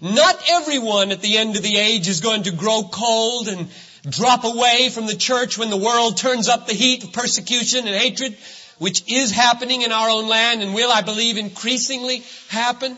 Not 0.00 0.40
everyone 0.48 1.10
at 1.10 1.20
the 1.20 1.38
end 1.38 1.56
of 1.56 1.62
the 1.62 1.76
age 1.76 2.06
is 2.06 2.20
going 2.20 2.44
to 2.44 2.52
grow 2.52 2.84
cold 2.84 3.48
and 3.48 3.68
drop 4.08 4.44
away 4.44 4.90
from 4.90 5.06
the 5.06 5.16
church 5.16 5.58
when 5.58 5.70
the 5.70 5.76
world 5.76 6.16
turns 6.16 6.48
up 6.48 6.66
the 6.66 6.72
heat 6.72 7.02
of 7.02 7.12
persecution 7.12 7.88
and 7.88 7.96
hatred, 7.96 8.36
which 8.78 9.02
is 9.08 9.32
happening 9.32 9.82
in 9.82 9.90
our 9.90 10.08
own 10.08 10.28
land 10.28 10.62
and 10.62 10.72
will, 10.72 10.90
I 10.90 11.02
believe, 11.02 11.36
increasingly 11.36 12.22
happen. 12.48 12.96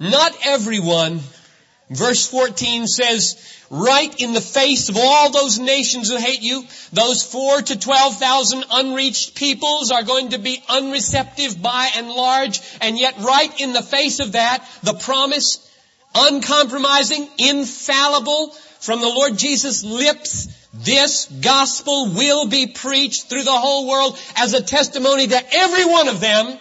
Not 0.00 0.36
everyone. 0.44 1.20
Verse 1.90 2.26
14 2.28 2.86
says, 2.86 3.36
right 3.70 4.20
in 4.20 4.32
the 4.32 4.40
face 4.40 4.88
of 4.88 4.96
all 4.96 5.30
those 5.30 5.58
nations 5.58 6.08
who 6.10 6.16
hate 6.16 6.42
you, 6.42 6.64
those 6.92 7.22
four 7.22 7.60
to 7.60 7.78
twelve 7.78 8.18
thousand 8.18 8.64
unreached 8.70 9.34
peoples 9.34 9.90
are 9.90 10.02
going 10.02 10.30
to 10.30 10.38
be 10.38 10.62
unreceptive 10.68 11.60
by 11.60 11.90
and 11.96 12.08
large, 12.08 12.60
and 12.80 12.98
yet 12.98 13.18
right 13.18 13.60
in 13.60 13.72
the 13.72 13.82
face 13.82 14.20
of 14.20 14.32
that, 14.32 14.66
the 14.82 14.94
promise, 14.94 15.58
uncompromising, 16.14 17.28
infallible, 17.38 18.54
from 18.84 19.00
the 19.00 19.08
Lord 19.08 19.38
Jesus' 19.38 19.82
lips, 19.82 20.48
this 20.74 21.24
gospel 21.26 22.10
will 22.10 22.48
be 22.48 22.66
preached 22.66 23.30
through 23.30 23.44
the 23.44 23.50
whole 23.50 23.88
world 23.88 24.18
as 24.36 24.52
a 24.52 24.62
testimony 24.62 25.26
to 25.26 25.54
every 25.54 25.86
one 25.86 26.08
of 26.08 26.20
them. 26.20 26.58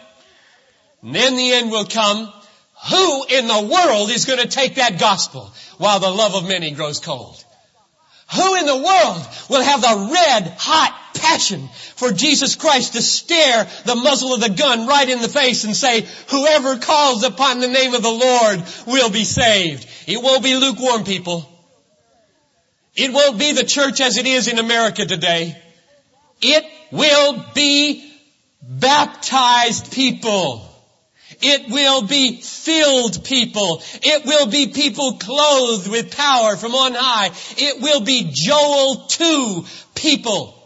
And 1.01 1.13
then 1.13 1.35
the 1.35 1.51
end 1.51 1.69
will 1.69 1.85
come. 1.85 2.31
Who 2.89 3.25
in 3.25 3.47
the 3.47 3.69
world 3.71 4.09
is 4.09 4.25
going 4.25 4.39
to 4.39 4.47
take 4.47 4.75
that 4.75 4.99
gospel 4.99 5.53
while 5.77 5.99
the 5.99 6.09
love 6.09 6.35
of 6.35 6.47
many 6.47 6.71
grows 6.71 6.99
cold? 6.99 7.43
Who 8.35 8.55
in 8.55 8.65
the 8.65 8.77
world 8.77 9.27
will 9.49 9.63
have 9.63 9.81
the 9.81 10.09
red 10.11 10.55
hot 10.57 10.99
passion 11.15 11.69
for 11.95 12.11
Jesus 12.11 12.55
Christ 12.55 12.93
to 12.93 13.01
stare 13.01 13.67
the 13.85 13.95
muzzle 13.95 14.33
of 14.33 14.41
the 14.41 14.49
gun 14.49 14.87
right 14.87 15.07
in 15.07 15.21
the 15.21 15.29
face 15.29 15.63
and 15.63 15.75
say, 15.75 16.05
whoever 16.29 16.77
calls 16.77 17.23
upon 17.23 17.59
the 17.59 17.67
name 17.67 17.93
of 17.93 18.01
the 18.01 18.09
Lord 18.09 18.63
will 18.87 19.09
be 19.09 19.23
saved. 19.23 19.87
It 20.07 20.21
won't 20.21 20.43
be 20.43 20.55
lukewarm 20.55 21.03
people. 21.03 21.47
It 22.95 23.13
won't 23.13 23.39
be 23.39 23.53
the 23.53 23.63
church 23.63 24.01
as 24.01 24.17
it 24.17 24.25
is 24.25 24.47
in 24.47 24.59
America 24.59 25.05
today. 25.05 25.55
It 26.41 26.65
will 26.91 27.45
be 27.53 28.11
baptized 28.61 29.91
people. 29.93 30.72
It 31.43 31.69
will 31.69 32.03
be 32.03 32.41
filled 32.41 33.23
people. 33.23 33.83
It 34.01 34.25
will 34.25 34.47
be 34.47 34.67
people 34.67 35.17
clothed 35.17 35.89
with 35.89 36.15
power 36.15 36.55
from 36.55 36.73
on 36.73 36.93
high. 36.93 37.31
It 37.57 37.81
will 37.81 38.01
be 38.01 38.31
Joel 38.33 39.07
2 39.07 39.65
people. 39.93 40.59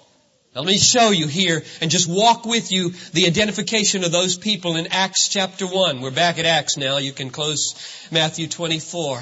Now 0.54 0.62
let 0.62 0.72
me 0.72 0.78
show 0.78 1.12
you 1.12 1.28
here 1.28 1.64
and 1.82 1.92
just 1.92 2.08
walk 2.08 2.46
with 2.46 2.72
you 2.72 2.92
the 3.14 3.28
identification 3.28 4.04
of 4.04 4.12
those 4.12 4.38
people 4.38 4.76
in 4.76 4.88
Acts 4.88 5.30
chapter 5.30 5.68
1. 5.68 6.02
We're 6.02 6.12
back 6.12 6.40
at 6.40 6.46
Acts 6.46 6.78
now. 6.78 6.98
You 6.98 7.12
can 7.12 7.30
close 7.30 7.76
Matthew 8.12 8.48
24. 8.48 9.22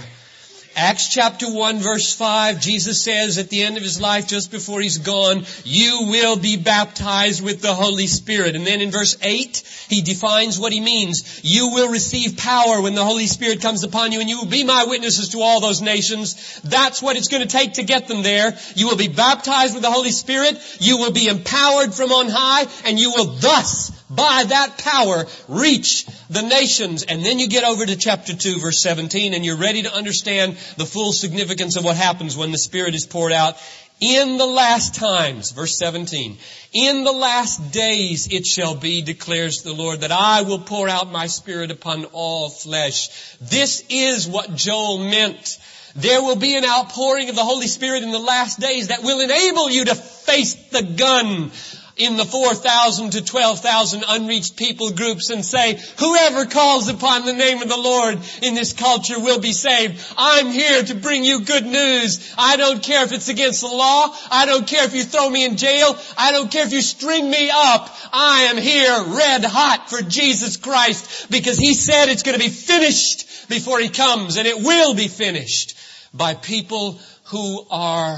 Acts 0.77 1.07
chapter 1.07 1.49
1 1.49 1.79
verse 1.79 2.13
5, 2.13 2.59
Jesus 2.59 3.01
says 3.01 3.37
at 3.37 3.49
the 3.49 3.63
end 3.63 3.77
of 3.77 3.83
his 3.83 4.01
life, 4.01 4.27
just 4.27 4.51
before 4.51 4.81
he's 4.81 4.97
gone, 4.97 5.45
you 5.63 6.07
will 6.07 6.35
be 6.35 6.57
baptized 6.57 7.41
with 7.41 7.61
the 7.61 7.73
Holy 7.73 8.07
Spirit. 8.07 8.57
And 8.57 8.67
then 8.67 8.81
in 8.81 8.91
verse 8.91 9.15
8, 9.21 9.63
he 9.87 10.01
defines 10.01 10.59
what 10.59 10.73
he 10.73 10.81
means. 10.81 11.39
You 11.43 11.69
will 11.69 11.89
receive 11.89 12.35
power 12.35 12.81
when 12.81 12.93
the 12.93 13.05
Holy 13.05 13.27
Spirit 13.27 13.61
comes 13.61 13.85
upon 13.85 14.11
you 14.11 14.19
and 14.19 14.29
you 14.29 14.37
will 14.39 14.47
be 14.47 14.65
my 14.65 14.83
witnesses 14.85 15.29
to 15.29 15.39
all 15.39 15.61
those 15.61 15.81
nations. 15.81 16.59
That's 16.65 17.01
what 17.01 17.15
it's 17.15 17.29
going 17.29 17.43
to 17.43 17.47
take 17.47 17.75
to 17.75 17.83
get 17.83 18.09
them 18.09 18.21
there. 18.21 18.57
You 18.75 18.87
will 18.87 18.97
be 18.97 19.07
baptized 19.07 19.75
with 19.75 19.83
the 19.83 19.91
Holy 19.91 20.11
Spirit. 20.11 20.59
You 20.81 20.97
will 20.97 21.13
be 21.13 21.29
empowered 21.29 21.93
from 21.93 22.11
on 22.11 22.27
high 22.27 22.67
and 22.83 22.99
you 22.99 23.11
will 23.11 23.37
thus 23.37 23.94
by 24.09 24.43
that 24.47 24.77
power 24.77 25.25
reach 25.47 26.05
the 26.29 26.41
nations. 26.41 27.03
And 27.03 27.25
then 27.25 27.39
you 27.39 27.47
get 27.47 27.63
over 27.63 27.85
to 27.85 27.95
chapter 27.95 28.35
2 28.35 28.59
verse 28.59 28.81
17 28.81 29.33
and 29.33 29.45
you're 29.45 29.57
ready 29.57 29.83
to 29.83 29.93
understand 29.93 30.57
the 30.77 30.85
full 30.85 31.11
significance 31.11 31.75
of 31.75 31.83
what 31.83 31.97
happens 31.97 32.37
when 32.37 32.51
the 32.51 32.57
Spirit 32.57 32.95
is 32.95 33.05
poured 33.05 33.31
out. 33.31 33.55
In 34.01 34.37
the 34.37 34.45
last 34.45 34.95
times, 34.95 35.51
verse 35.51 35.77
17, 35.79 36.37
in 36.73 37.03
the 37.05 37.13
last 37.13 37.71
days 37.71 38.27
it 38.29 38.45
shall 38.45 38.75
be, 38.75 39.01
declares 39.01 39.61
the 39.61 39.71
Lord, 39.71 40.01
that 40.01 40.11
I 40.11 40.41
will 40.41 40.59
pour 40.59 40.89
out 40.89 41.13
my 41.13 41.27
Spirit 41.27 41.71
upon 41.71 42.03
all 42.11 42.49
flesh. 42.49 43.37
This 43.39 43.85
is 43.89 44.27
what 44.27 44.53
Joel 44.53 44.97
meant. 44.97 45.57
There 45.95 46.21
will 46.21 46.35
be 46.35 46.57
an 46.57 46.65
outpouring 46.65 47.29
of 47.29 47.37
the 47.37 47.45
Holy 47.45 47.67
Spirit 47.67 48.03
in 48.03 48.11
the 48.11 48.19
last 48.19 48.59
days 48.59 48.89
that 48.89 49.01
will 49.01 49.21
enable 49.21 49.69
you 49.69 49.85
to 49.85 49.95
face 49.95 50.55
the 50.71 50.83
gun 50.83 51.51
in 51.97 52.17
the 52.17 52.25
4,000 52.25 53.11
to 53.11 53.23
12,000 53.23 54.03
unreached 54.07 54.57
people 54.57 54.91
groups 54.91 55.29
and 55.29 55.45
say, 55.45 55.79
whoever 55.97 56.45
calls 56.45 56.89
upon 56.89 57.25
the 57.25 57.33
name 57.33 57.61
of 57.61 57.69
the 57.69 57.77
Lord 57.77 58.19
in 58.41 58.53
this 58.53 58.73
culture 58.73 59.17
will 59.17 59.39
be 59.39 59.53
saved. 59.53 60.05
I'm 60.17 60.47
here 60.47 60.83
to 60.83 60.95
bring 60.95 61.23
you 61.23 61.41
good 61.41 61.65
news. 61.65 62.33
I 62.37 62.57
don't 62.57 62.83
care 62.83 63.05
if 63.05 63.13
it's 63.13 63.29
against 63.29 63.61
the 63.61 63.67
law. 63.67 64.13
I 64.29 64.45
don't 64.45 64.67
care 64.67 64.83
if 64.83 64.93
you 64.93 65.03
throw 65.03 65.29
me 65.29 65.45
in 65.45 65.55
jail. 65.55 65.97
I 66.17 66.33
don't 66.33 66.51
care 66.51 66.65
if 66.65 66.73
you 66.73 66.81
string 66.81 67.29
me 67.29 67.49
up. 67.49 67.89
I 68.11 68.47
am 68.49 68.57
here 68.57 69.15
red 69.15 69.45
hot 69.45 69.89
for 69.89 70.01
Jesus 70.01 70.57
Christ 70.57 71.31
because 71.31 71.57
He 71.57 71.73
said 71.73 72.09
it's 72.09 72.23
going 72.23 72.37
to 72.37 72.43
be 72.43 72.51
finished 72.51 73.47
before 73.47 73.79
He 73.79 73.89
comes 73.89 74.35
and 74.35 74.47
it 74.47 74.57
will 74.57 74.95
be 74.95 75.07
finished 75.07 75.77
by 76.13 76.33
people 76.33 76.99
who 77.25 77.65
are 77.71 78.17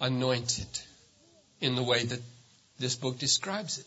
anointed 0.00 0.66
in 1.60 1.74
the 1.74 1.82
way 1.82 2.04
that 2.04 2.20
this 2.78 2.94
book 2.96 3.18
describes 3.18 3.78
it. 3.78 3.86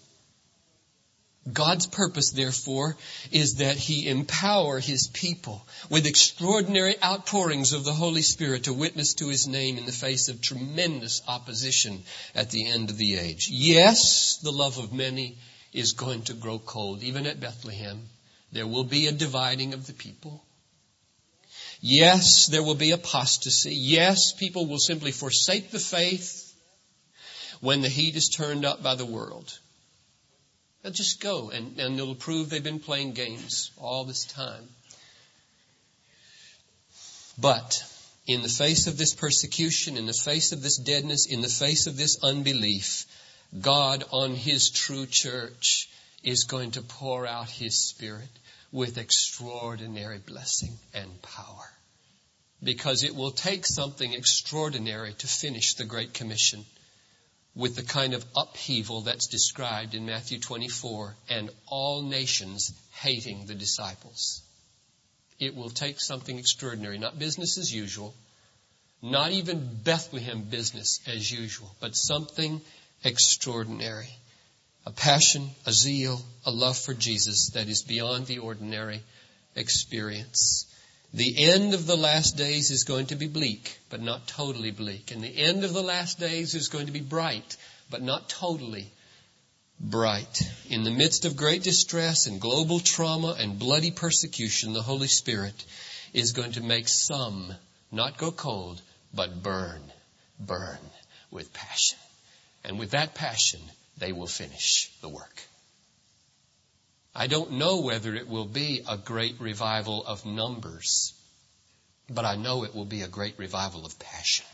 God's 1.51 1.87
purpose, 1.87 2.29
therefore, 2.31 2.97
is 3.31 3.55
that 3.55 3.75
He 3.75 4.07
empower 4.07 4.79
His 4.79 5.07
people 5.07 5.65
with 5.89 6.05
extraordinary 6.05 6.95
outpourings 7.01 7.73
of 7.73 7.83
the 7.83 7.93
Holy 7.93 8.21
Spirit 8.21 8.65
to 8.65 8.73
witness 8.73 9.15
to 9.15 9.29
His 9.29 9.47
name 9.47 9.79
in 9.79 9.87
the 9.87 9.91
face 9.91 10.29
of 10.29 10.39
tremendous 10.39 11.23
opposition 11.27 12.03
at 12.35 12.51
the 12.51 12.67
end 12.67 12.91
of 12.91 12.97
the 12.97 13.17
age. 13.17 13.49
Yes, 13.49 14.37
the 14.43 14.51
love 14.51 14.77
of 14.77 14.93
many 14.93 15.35
is 15.73 15.93
going 15.93 16.21
to 16.23 16.33
grow 16.33 16.59
cold, 16.59 17.01
even 17.01 17.25
at 17.25 17.39
Bethlehem. 17.39 18.07
There 18.51 18.67
will 18.67 18.83
be 18.83 19.07
a 19.07 19.11
dividing 19.11 19.73
of 19.73 19.87
the 19.87 19.93
people. 19.93 20.43
Yes, 21.79 22.45
there 22.47 22.61
will 22.61 22.75
be 22.75 22.91
apostasy. 22.91 23.73
Yes, 23.73 24.33
people 24.33 24.67
will 24.67 24.77
simply 24.77 25.11
forsake 25.11 25.71
the 25.71 25.79
faith 25.79 26.40
when 27.61 27.81
the 27.81 27.89
heat 27.89 28.15
is 28.15 28.27
turned 28.27 28.65
up 28.65 28.83
by 28.83 28.95
the 28.95 29.05
world. 29.05 29.57
They'll 30.81 30.91
just 30.91 31.21
go 31.21 31.51
and, 31.51 31.79
and 31.79 31.99
it'll 31.99 32.15
prove 32.15 32.49
they've 32.49 32.63
been 32.63 32.79
playing 32.79 33.13
games 33.13 33.71
all 33.77 34.03
this 34.03 34.25
time. 34.25 34.67
But 37.37 37.83
in 38.25 38.41
the 38.41 38.49
face 38.49 38.87
of 38.87 38.97
this 38.97 39.13
persecution, 39.13 39.95
in 39.95 40.07
the 40.07 40.13
face 40.13 40.51
of 40.51 40.61
this 40.61 40.77
deadness, 40.77 41.27
in 41.27 41.41
the 41.41 41.49
face 41.49 41.85
of 41.85 41.97
this 41.97 42.23
unbelief, 42.23 43.05
God 43.59 44.03
on 44.11 44.35
His 44.35 44.71
true 44.71 45.05
church 45.05 45.87
is 46.23 46.45
going 46.45 46.71
to 46.71 46.81
pour 46.81 47.27
out 47.27 47.49
His 47.49 47.77
Spirit 47.77 48.29
with 48.71 48.97
extraordinary 48.97 50.19
blessing 50.19 50.77
and 50.93 51.21
power. 51.21 51.71
Because 52.63 53.03
it 53.03 53.15
will 53.15 53.31
take 53.31 53.65
something 53.65 54.13
extraordinary 54.13 55.13
to 55.13 55.27
finish 55.27 55.73
the 55.73 55.85
Great 55.85 56.13
Commission 56.13 56.65
with 57.55 57.75
the 57.75 57.83
kind 57.83 58.13
of 58.13 58.25
upheaval 58.35 59.01
that's 59.01 59.27
described 59.27 59.93
in 59.93 60.05
Matthew 60.05 60.39
24 60.39 61.15
and 61.29 61.49
all 61.67 62.01
nations 62.01 62.71
hating 62.93 63.45
the 63.45 63.55
disciples. 63.55 64.41
It 65.39 65.55
will 65.55 65.69
take 65.69 65.99
something 65.99 66.37
extraordinary, 66.37 66.97
not 66.97 67.19
business 67.19 67.57
as 67.57 67.73
usual, 67.73 68.13
not 69.01 69.31
even 69.31 69.81
Bethlehem 69.83 70.43
business 70.43 70.99
as 71.07 71.31
usual, 71.31 71.75
but 71.79 71.95
something 71.95 72.61
extraordinary. 73.03 74.09
A 74.85 74.91
passion, 74.91 75.49
a 75.65 75.73
zeal, 75.73 76.21
a 76.45 76.51
love 76.51 76.77
for 76.77 76.93
Jesus 76.93 77.51
that 77.53 77.67
is 77.67 77.83
beyond 77.83 78.27
the 78.27 78.39
ordinary 78.39 79.01
experience. 79.55 80.70
The 81.13 81.51
end 81.51 81.73
of 81.73 81.85
the 81.85 81.97
last 81.97 82.37
days 82.37 82.71
is 82.71 82.85
going 82.85 83.07
to 83.07 83.15
be 83.15 83.27
bleak, 83.27 83.77
but 83.89 84.01
not 84.01 84.27
totally 84.27 84.71
bleak. 84.71 85.11
And 85.11 85.21
the 85.21 85.37
end 85.37 85.65
of 85.65 85.73
the 85.73 85.83
last 85.83 86.19
days 86.19 86.55
is 86.55 86.69
going 86.69 86.85
to 86.85 86.93
be 86.93 87.01
bright, 87.01 87.57
but 87.89 88.01
not 88.01 88.29
totally 88.29 88.89
bright. 89.77 90.41
In 90.69 90.83
the 90.83 90.91
midst 90.91 91.25
of 91.25 91.35
great 91.35 91.63
distress 91.63 92.27
and 92.27 92.39
global 92.39 92.79
trauma 92.79 93.35
and 93.37 93.59
bloody 93.59 93.91
persecution, 93.91 94.71
the 94.71 94.81
Holy 94.81 95.07
Spirit 95.07 95.65
is 96.13 96.31
going 96.31 96.53
to 96.53 96.61
make 96.61 96.87
some 96.87 97.53
not 97.91 98.17
go 98.17 98.31
cold, 98.31 98.81
but 99.13 99.43
burn, 99.43 99.81
burn 100.39 100.79
with 101.29 101.51
passion. 101.51 101.97
And 102.63 102.79
with 102.79 102.91
that 102.91 103.15
passion, 103.15 103.59
they 103.97 104.13
will 104.13 104.27
finish 104.27 104.89
the 105.01 105.09
work. 105.09 105.41
I 107.15 107.27
don't 107.27 107.53
know 107.53 107.81
whether 107.81 108.15
it 108.15 108.27
will 108.27 108.45
be 108.45 108.83
a 108.87 108.97
great 108.97 109.39
revival 109.39 110.05
of 110.05 110.25
numbers, 110.25 111.13
but 112.09 112.23
I 112.23 112.35
know 112.35 112.63
it 112.63 112.73
will 112.73 112.85
be 112.85 113.01
a 113.01 113.07
great 113.07 113.37
revival 113.37 113.85
of 113.85 113.99
passion. 113.99 114.45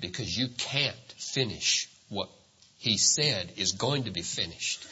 Because 0.00 0.36
you 0.36 0.48
can't 0.56 1.12
finish 1.16 1.88
what 2.08 2.28
he 2.78 2.96
said 2.96 3.52
is 3.56 3.72
going 3.72 4.04
to 4.04 4.10
be 4.10 4.22
finished 4.22 4.86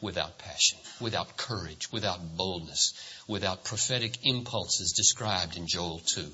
without 0.00 0.38
passion, 0.38 0.78
without 1.00 1.36
courage, 1.36 1.92
without 1.92 2.36
boldness, 2.36 2.94
without 3.28 3.64
prophetic 3.64 4.24
impulses 4.24 4.92
described 4.92 5.56
in 5.56 5.66
Joel 5.66 6.00
2. 6.00 6.30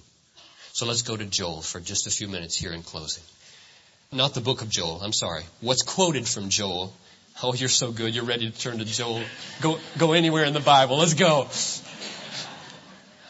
So 0.72 0.86
let's 0.86 1.02
go 1.02 1.16
to 1.16 1.24
Joel 1.24 1.62
for 1.62 1.80
just 1.80 2.06
a 2.06 2.10
few 2.10 2.28
minutes 2.28 2.56
here 2.56 2.72
in 2.72 2.82
closing. 2.82 3.24
Not 4.12 4.34
the 4.34 4.40
book 4.40 4.62
of 4.62 4.70
Joel, 4.70 5.00
I'm 5.02 5.12
sorry. 5.12 5.42
What's 5.60 5.82
quoted 5.82 6.28
from 6.28 6.50
Joel 6.50 6.94
Oh, 7.40 7.54
you're 7.54 7.68
so 7.68 7.92
good. 7.92 8.16
You're 8.16 8.25
ready 8.25 8.50
to 8.50 8.59
turn 8.59 8.78
to 8.78 8.85
Joel. 8.85 9.23
Go, 9.61 9.78
go 9.97 10.12
anywhere 10.12 10.45
in 10.45 10.54
the 10.54 10.61
Bible. 10.61 10.99
Let's 10.99 11.14
go. 11.14 11.49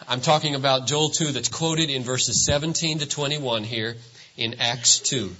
I'm 0.08 0.22
talking 0.22 0.54
about 0.54 0.86
Joel 0.86 1.10
2 1.10 1.32
that's 1.32 1.50
quoted 1.50 1.90
in 1.90 2.04
verses 2.04 2.42
17 2.46 3.00
to 3.00 3.06
21 3.06 3.64
here 3.64 3.96
in 4.38 4.54
Acts 4.60 5.00
2. 5.00 5.30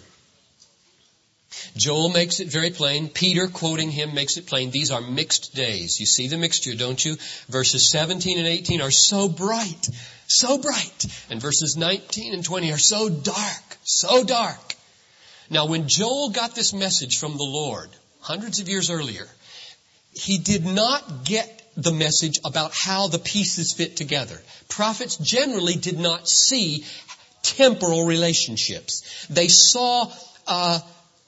Joel 1.76 2.10
makes 2.10 2.40
it 2.40 2.48
very 2.48 2.70
plain. 2.70 3.08
Peter, 3.08 3.48
quoting 3.48 3.90
him, 3.90 4.12
makes 4.12 4.36
it 4.36 4.46
plain. 4.46 4.70
These 4.70 4.90
are 4.90 5.00
mixed 5.00 5.54
days. 5.54 5.98
You 5.98 6.04
see 6.04 6.28
the 6.28 6.36
mixture, 6.36 6.74
don't 6.74 7.02
you? 7.02 7.16
Verses 7.48 7.90
17 7.90 8.36
and 8.38 8.46
18 8.46 8.82
are 8.82 8.90
so 8.90 9.30
bright, 9.30 9.88
so 10.26 10.58
bright. 10.58 11.06
And 11.30 11.40
verses 11.40 11.78
19 11.78 12.34
and 12.34 12.44
20 12.44 12.72
are 12.72 12.78
so 12.78 13.08
dark, 13.08 13.78
so 13.82 14.24
dark. 14.24 14.74
Now 15.48 15.64
when 15.64 15.88
Joel 15.88 16.30
got 16.30 16.54
this 16.54 16.74
message 16.74 17.18
from 17.18 17.38
the 17.38 17.44
Lord, 17.44 17.88
hundreds 18.28 18.60
of 18.60 18.68
years 18.68 18.90
earlier, 18.90 19.26
he 20.12 20.36
did 20.36 20.66
not 20.66 21.24
get 21.24 21.62
the 21.78 21.92
message 21.92 22.40
about 22.44 22.72
how 22.74 23.08
the 23.08 23.18
pieces 23.18 23.72
fit 23.72 23.96
together. 23.96 24.38
Prophets 24.68 25.16
generally 25.16 25.76
did 25.76 25.98
not 25.98 26.28
see 26.28 26.84
temporal 27.42 28.04
relationships. 28.04 29.26
They 29.30 29.48
saw, 29.48 30.12
uh, 30.46 30.78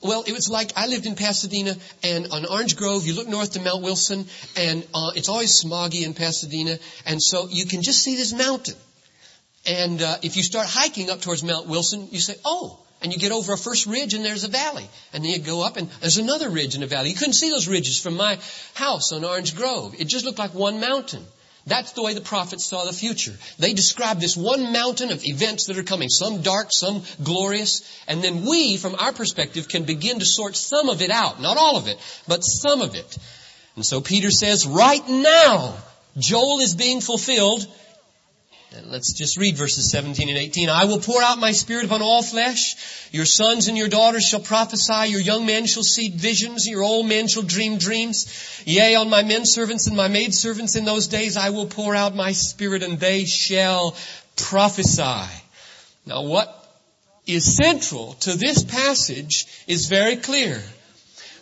well, 0.03 0.25
it 0.27 0.33
was 0.33 0.51
like 0.51 0.73
I 0.77 0.89
lived 0.89 1.07
in 1.07 1.15
Pasadena 1.15 1.75
and 2.03 2.33
on 2.33 2.45
Orange 2.45 2.77
Grove, 2.77 3.07
you 3.07 3.15
look 3.15 3.29
north 3.29 3.53
to 3.53 3.63
Mount 3.63 3.83
Wilson 3.83 4.27
and 4.59 4.87
uh, 4.95 5.13
it's 5.17 5.31
always 5.31 5.65
smoggy 5.65 6.05
in 6.05 6.13
Pasadena 6.13 6.79
and 7.07 7.23
so 7.23 7.49
you 7.49 7.65
can 7.65 7.81
just 7.81 8.03
see 8.03 8.17
this 8.17 8.35
mountain. 8.35 8.77
And 9.67 10.01
uh, 10.01 10.17
if 10.23 10.37
you 10.37 10.43
start 10.43 10.67
hiking 10.69 11.11
up 11.11 11.21
towards 11.21 11.45
Mount 11.45 11.67
Wilson, 11.67 12.09
you 12.11 12.19
say, 12.19 12.35
oh, 12.45 12.79
and 13.03 13.13
you 13.13 13.19
get 13.19 13.33
over 13.33 13.53
a 13.53 13.59
first 13.59 13.87
ridge 13.87 14.15
and 14.15 14.25
there's 14.25 14.45
a 14.45 14.49
valley. 14.49 14.89
And 15.13 15.25
then 15.25 15.31
you 15.31 15.39
go 15.39 15.63
up 15.65 15.77
and 15.77 15.89
there's 16.01 16.19
another 16.19 16.51
ridge 16.51 16.75
and 16.75 16.85
a 16.85 16.87
valley. 16.87 17.11
You 17.11 17.15
couldn't 17.15 17.35
see 17.35 17.51
those 17.51 17.69
ridges 17.69 18.01
from 18.01 18.17
my 18.17 18.39
house 18.75 19.13
on 19.13 19.25
Orange 19.25 19.57
Grove. 19.57 19.95
It 19.99 20.07
just 20.07 20.25
looked 20.25 20.39
like 20.39 20.55
one 20.55 20.81
mountain. 20.81 21.25
That's 21.67 21.93
the 21.93 22.03
way 22.03 22.15
the 22.15 22.23
prophets 22.23 22.65
saw 22.65 22.85
the 22.85 22.93
future. 22.93 23.35
They 23.59 23.75
described 23.75 24.21
this 24.21 24.37
one 24.37 24.73
mountain 24.73 25.11
of 25.11 25.25
events 25.25 25.67
that 25.67 25.79
are 25.79 25.83
coming, 25.83 26.09
some 26.09 26.41
dark, 26.41 26.69
some 26.71 27.03
glorious, 27.23 27.83
and 28.09 28.25
then 28.25 28.47
we, 28.47 28.79
from 28.79 28.95
our 28.95 29.13
perspective, 29.13 29.69
can 29.69 29.85
begin 29.85 30.19
to 30.21 30.25
sort 30.25 30.57
some 30.57 30.89
of 30.89 31.03
it 31.03 31.11
out. 31.11 31.41
Not 31.41 31.59
all 31.59 31.77
of 31.77 31.87
it, 31.87 31.99
but 32.27 32.41
some 32.41 32.81
of 32.81 32.95
it. 32.95 33.19
And 33.77 33.85
so 33.85 34.01
Peter 34.01 34.31
says, 34.31 34.67
right 34.67 35.07
now, 35.07 35.77
Joel 36.19 36.61
is 36.61 36.75
being 36.75 37.01
fulfilled 37.01 37.67
Let's 38.85 39.13
just 39.13 39.37
read 39.37 39.57
verses 39.57 39.91
17 39.91 40.29
and 40.29 40.39
18. 40.39 40.69
I 40.69 40.85
will 40.85 41.01
pour 41.01 41.21
out 41.21 41.41
my 41.41 41.51
spirit 41.51 41.87
upon 41.87 42.03
all 42.03 42.23
flesh. 42.23 42.77
Your 43.11 43.25
sons 43.25 43.67
and 43.67 43.77
your 43.77 43.89
daughters 43.89 44.25
shall 44.25 44.39
prophesy. 44.39 45.11
Your 45.11 45.21
young 45.21 45.45
men 45.45 45.67
shall 45.67 45.83
see 45.83 46.09
visions. 46.09 46.69
Your 46.69 46.85
old 46.85 47.07
men 47.07 47.27
shall 47.27 47.43
dream 47.43 47.79
dreams. 47.79 48.63
Yea, 48.67 48.95
on 48.95 49.11
my 49.11 49.25
men 49.25 49.45
servants 49.45 49.89
and 49.89 49.97
my 49.97 50.07
maid 50.07 50.33
servants 50.33 50.77
in 50.77 50.85
those 50.85 51.09
days 51.09 51.37
I 51.37 51.51
will 51.51 51.67
pour 51.67 51.97
out 51.97 52.15
my 52.15 52.31
spirit 52.31 52.85
and 52.85 53.01
they 53.01 53.25
shall 53.25 53.97
prophesy. 54.37 55.27
Now 56.07 56.23
what 56.23 56.57
is 57.27 57.57
central 57.57 58.13
to 58.21 58.37
this 58.37 58.63
passage 58.63 59.65
is 59.67 59.87
very 59.87 60.17
clear. 60.17 60.63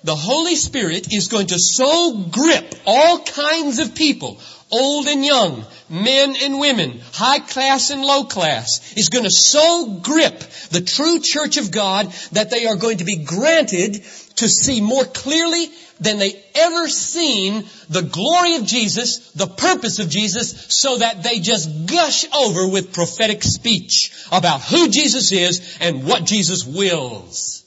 The 0.03 0.17
Holy 0.17 0.57
Spirit 0.57 1.13
is 1.13 1.29
going 1.29 1.49
to 1.49 1.59
so 1.59 2.25
grip 2.31 2.75
all 2.87 3.23
kinds 3.25 3.81
of 3.81 3.95
people, 3.95 4.41
old 4.71 5.07
and 5.07 5.25
young, 5.25 5.65
men 5.89 6.37
and 6.43 6.61
women, 6.61 7.01
high 7.13 7.39
class 7.39 7.91
and 7.91 8.03
low 8.03 8.25
class, 8.25 8.95
is 8.97 9.09
going 9.09 9.25
to 9.25 9.31
so 9.31 10.01
grip 10.03 10.39
the 10.71 10.81
true 10.81 11.21
church 11.21 11.57
of 11.57 11.71
God 11.71 12.13
that 12.33 12.51
they 12.51 12.67
are 12.67 12.77
going 12.77 12.99
to 12.99 13.05
be 13.05 13.17
granted 13.17 13.95
to 14.37 14.49
see 14.49 14.81
more 14.81 15.05
clearly 15.05 15.69
than 16.01 16.19
they 16.19 16.41
ever 16.55 16.89
seen 16.89 17.65
the 17.89 18.03
glory 18.03 18.57
of 18.57 18.65
Jesus, 18.65 19.33
the 19.33 19.47
purpose 19.47 19.99
of 19.99 20.09
Jesus, 20.09 20.67
so 20.69 20.99
that 20.99 21.23
they 21.23 21.41
just 21.41 21.87
gush 21.87 22.25
over 22.35 22.69
with 22.69 22.93
prophetic 22.93 23.43
speech 23.43 24.13
about 24.31 24.63
who 24.63 24.89
Jesus 24.89 25.33
is 25.33 25.79
and 25.81 26.07
what 26.07 26.25
Jesus 26.25 26.65
wills. 26.65 27.65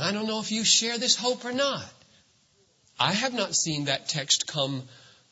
I 0.00 0.10
don't 0.10 0.26
know 0.26 0.40
if 0.40 0.50
you 0.50 0.64
share 0.64 0.98
this 0.98 1.14
hope 1.14 1.44
or 1.44 1.52
not. 1.52 1.84
I 2.98 3.12
have 3.12 3.34
not 3.34 3.54
seen 3.54 3.84
that 3.84 4.08
text 4.08 4.46
come 4.46 4.82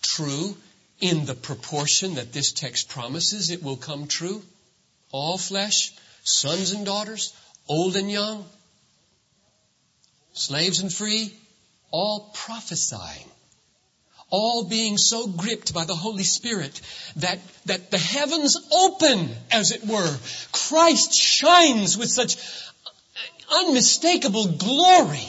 true 0.02 0.56
in 1.00 1.24
the 1.24 1.34
proportion 1.34 2.14
that 2.14 2.32
this 2.32 2.52
text 2.52 2.88
promises 2.88 3.50
it 3.50 3.62
will 3.62 3.76
come 3.76 4.06
true. 4.06 4.42
All 5.10 5.38
flesh, 5.38 5.92
sons 6.24 6.72
and 6.72 6.86
daughters, 6.86 7.32
old 7.68 7.96
and 7.96 8.10
young, 8.10 8.44
slaves 10.32 10.80
and 10.80 10.92
free, 10.92 11.32
all 11.90 12.30
prophesying. 12.34 13.28
All 14.30 14.64
being 14.64 14.96
so 14.96 15.26
gripped 15.26 15.74
by 15.74 15.84
the 15.84 15.94
Holy 15.94 16.22
Spirit 16.22 16.80
that, 17.16 17.38
that 17.66 17.90
the 17.90 17.98
heavens 17.98 18.56
open, 18.72 19.28
as 19.50 19.72
it 19.72 19.86
were. 19.86 20.16
Christ 20.52 21.14
shines 21.14 21.98
with 21.98 22.08
such 22.08 22.36
unmistakable 23.50 24.46
glory 24.46 25.28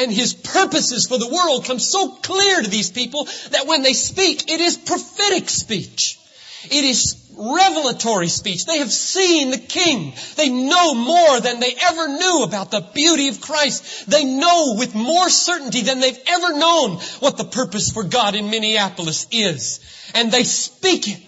and 0.00 0.12
his 0.12 0.34
purposes 0.34 1.06
for 1.06 1.18
the 1.18 1.28
world 1.28 1.64
come 1.66 1.78
so 1.78 2.08
clear 2.08 2.62
to 2.62 2.70
these 2.70 2.90
people 2.90 3.28
that 3.50 3.66
when 3.66 3.82
they 3.82 3.92
speak, 3.92 4.50
it 4.50 4.60
is 4.60 4.76
prophetic 4.76 5.48
speech. 5.48 6.18
It 6.64 6.84
is 6.84 7.16
revelatory 7.36 8.28
speech. 8.28 8.66
They 8.66 8.78
have 8.78 8.92
seen 8.92 9.50
the 9.50 9.58
King. 9.58 10.12
They 10.36 10.48
know 10.48 10.94
more 10.94 11.40
than 11.40 11.60
they 11.60 11.74
ever 11.82 12.08
knew 12.08 12.42
about 12.44 12.70
the 12.70 12.86
beauty 12.94 13.28
of 13.28 13.40
Christ. 13.40 14.08
They 14.10 14.24
know 14.24 14.74
with 14.78 14.94
more 14.94 15.30
certainty 15.30 15.82
than 15.82 16.00
they've 16.00 16.18
ever 16.26 16.58
known 16.58 16.96
what 17.20 17.38
the 17.38 17.44
purpose 17.44 17.92
for 17.92 18.04
God 18.04 18.34
in 18.34 18.50
Minneapolis 18.50 19.26
is. 19.30 19.80
And 20.14 20.30
they 20.30 20.44
speak 20.44 21.08
it 21.08 21.22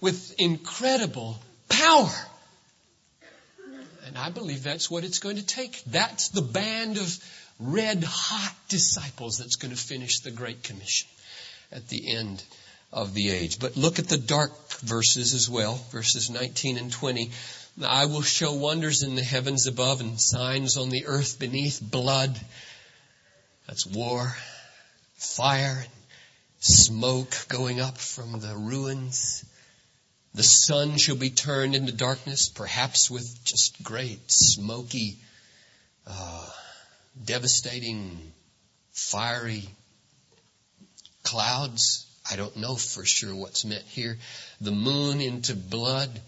with 0.00 0.40
incredible 0.40 1.38
power. 1.68 2.10
And 4.06 4.18
I 4.18 4.30
believe 4.30 4.62
that's 4.62 4.90
what 4.90 5.04
it's 5.04 5.18
going 5.18 5.36
to 5.36 5.46
take. 5.46 5.82
That's 5.86 6.28
the 6.28 6.42
band 6.42 6.98
of 6.98 7.18
red 7.58 8.04
hot 8.04 8.54
disciples 8.68 9.38
that's 9.38 9.56
going 9.56 9.74
to 9.74 9.80
finish 9.80 10.20
the 10.20 10.30
Great 10.30 10.62
Commission 10.62 11.08
at 11.72 11.88
the 11.88 12.16
end 12.16 12.42
of 12.92 13.14
the 13.14 13.30
age. 13.30 13.58
But 13.58 13.76
look 13.76 13.98
at 13.98 14.08
the 14.08 14.16
dark 14.16 14.52
verses 14.80 15.34
as 15.34 15.50
well, 15.50 15.74
verses 15.90 16.30
19 16.30 16.78
and 16.78 16.92
20. 16.92 17.30
I 17.84 18.06
will 18.06 18.22
show 18.22 18.52
wonders 18.54 19.02
in 19.02 19.16
the 19.16 19.22
heavens 19.22 19.66
above 19.66 20.00
and 20.00 20.20
signs 20.20 20.76
on 20.76 20.90
the 20.90 21.06
earth 21.06 21.38
beneath 21.38 21.80
blood. 21.82 22.38
That's 23.66 23.86
war, 23.86 24.36
fire, 25.16 25.78
and 25.78 25.88
smoke 26.60 27.34
going 27.48 27.80
up 27.80 27.98
from 27.98 28.38
the 28.40 28.54
ruins. 28.54 29.44
The 30.34 30.42
sun 30.42 30.96
shall 30.98 31.16
be 31.16 31.30
turned 31.30 31.74
into 31.74 31.92
darkness, 31.92 32.48
perhaps 32.48 33.10
with 33.10 33.44
just 33.44 33.82
great 33.82 34.20
smoky 34.30 35.18
uh, 36.06 36.50
devastating, 37.22 38.32
fiery 38.92 39.64
clouds. 41.22 42.06
I 42.30 42.36
don't 42.36 42.56
know 42.56 42.76
for 42.76 43.04
sure 43.04 43.34
what's 43.34 43.64
meant 43.64 43.84
here. 43.84 44.18
The 44.60 44.72
moon 44.72 45.20
into 45.20 45.54
blood 45.54 46.20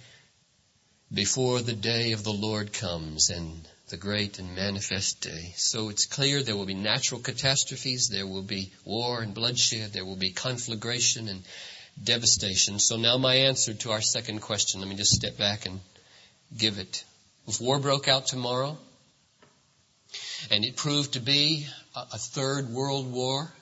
before 1.12 1.62
the 1.62 1.72
day 1.72 2.12
of 2.12 2.24
the 2.24 2.32
Lord 2.32 2.72
comes 2.72 3.30
and 3.30 3.66
the 3.88 3.96
great 3.96 4.38
and 4.38 4.56
manifest 4.56 5.20
day. 5.20 5.52
So 5.56 5.88
it's 5.88 6.06
clear 6.06 6.42
there 6.42 6.56
will 6.56 6.66
be 6.66 6.74
natural 6.74 7.20
catastrophes, 7.20 8.08
there 8.08 8.26
will 8.26 8.42
be 8.42 8.72
war 8.84 9.22
and 9.22 9.32
bloodshed, 9.32 9.92
there 9.92 10.04
will 10.04 10.16
be 10.16 10.30
conflagration 10.30 11.28
and, 11.28 11.42
devastation. 12.02 12.78
So 12.78 12.96
now 12.96 13.16
my 13.16 13.34
answer 13.34 13.74
to 13.74 13.92
our 13.92 14.02
second 14.02 14.40
question. 14.40 14.80
Let 14.80 14.88
me 14.88 14.96
just 14.96 15.14
step 15.14 15.38
back 15.38 15.66
and 15.66 15.80
give 16.56 16.78
it. 16.78 17.04
If 17.46 17.60
war 17.60 17.78
broke 17.78 18.08
out 18.08 18.26
tomorrow, 18.26 18.76
and 20.50 20.64
it 20.64 20.76
proved 20.76 21.14
to 21.14 21.20
be 21.20 21.66
a, 21.94 22.18
third 22.18 22.70
world 22.70 23.10
war, 23.10 23.52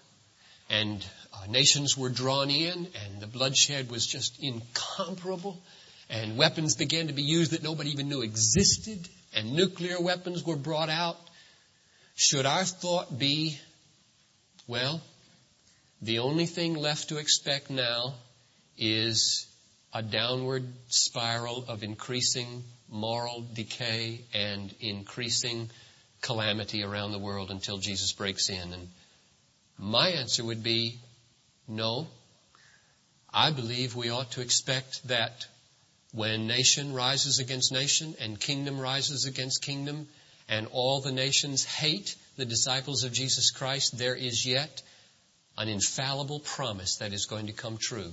and 0.70 1.04
uh, 1.32 1.46
nations 1.48 1.96
were 1.96 2.10
drawn 2.10 2.50
in, 2.50 2.88
and 3.04 3.20
the 3.20 3.26
bloodshed 3.26 3.90
was 3.90 4.06
just 4.06 4.42
incomparable, 4.42 5.62
and 6.10 6.36
weapons 6.36 6.74
began 6.74 7.06
to 7.06 7.12
be 7.12 7.22
used 7.22 7.52
that 7.52 7.62
nobody 7.62 7.90
even 7.90 8.08
knew 8.08 8.22
existed, 8.22 9.08
and 9.34 9.52
nuclear 9.54 10.00
weapons 10.00 10.44
were 10.44 10.56
brought 10.56 10.88
out, 10.88 11.16
should 12.16 12.46
our 12.46 12.64
thought 12.64 13.18
be, 13.18 13.58
well, 14.66 15.00
the 16.02 16.18
only 16.20 16.46
thing 16.46 16.74
left 16.74 17.08
to 17.08 17.18
expect 17.18 17.70
now 17.70 18.14
is 18.76 19.46
a 19.92 20.02
downward 20.02 20.64
spiral 20.88 21.64
of 21.68 21.82
increasing 21.82 22.64
moral 22.88 23.44
decay 23.54 24.20
and 24.34 24.74
increasing 24.80 25.70
calamity 26.24 26.82
around 26.82 27.12
the 27.12 27.18
world 27.18 27.50
until 27.50 27.78
Jesus 27.78 28.12
breaks 28.12 28.48
in? 28.48 28.72
And 28.72 28.88
my 29.78 30.08
answer 30.08 30.42
would 30.42 30.62
be 30.62 30.98
no. 31.68 32.08
I 33.32 33.50
believe 33.50 33.94
we 33.94 34.10
ought 34.10 34.32
to 34.32 34.40
expect 34.40 35.06
that 35.08 35.46
when 36.12 36.46
nation 36.46 36.94
rises 36.94 37.38
against 37.38 37.72
nation 37.72 38.14
and 38.20 38.40
kingdom 38.40 38.80
rises 38.80 39.26
against 39.26 39.62
kingdom 39.62 40.08
and 40.48 40.66
all 40.72 41.00
the 41.00 41.12
nations 41.12 41.64
hate 41.64 42.16
the 42.36 42.44
disciples 42.44 43.04
of 43.04 43.12
Jesus 43.12 43.50
Christ, 43.50 43.98
there 43.98 44.14
is 44.14 44.46
yet 44.46 44.82
an 45.58 45.68
infallible 45.68 46.40
promise 46.40 46.96
that 46.96 47.12
is 47.12 47.26
going 47.26 47.46
to 47.46 47.52
come 47.52 47.78
true. 47.78 48.12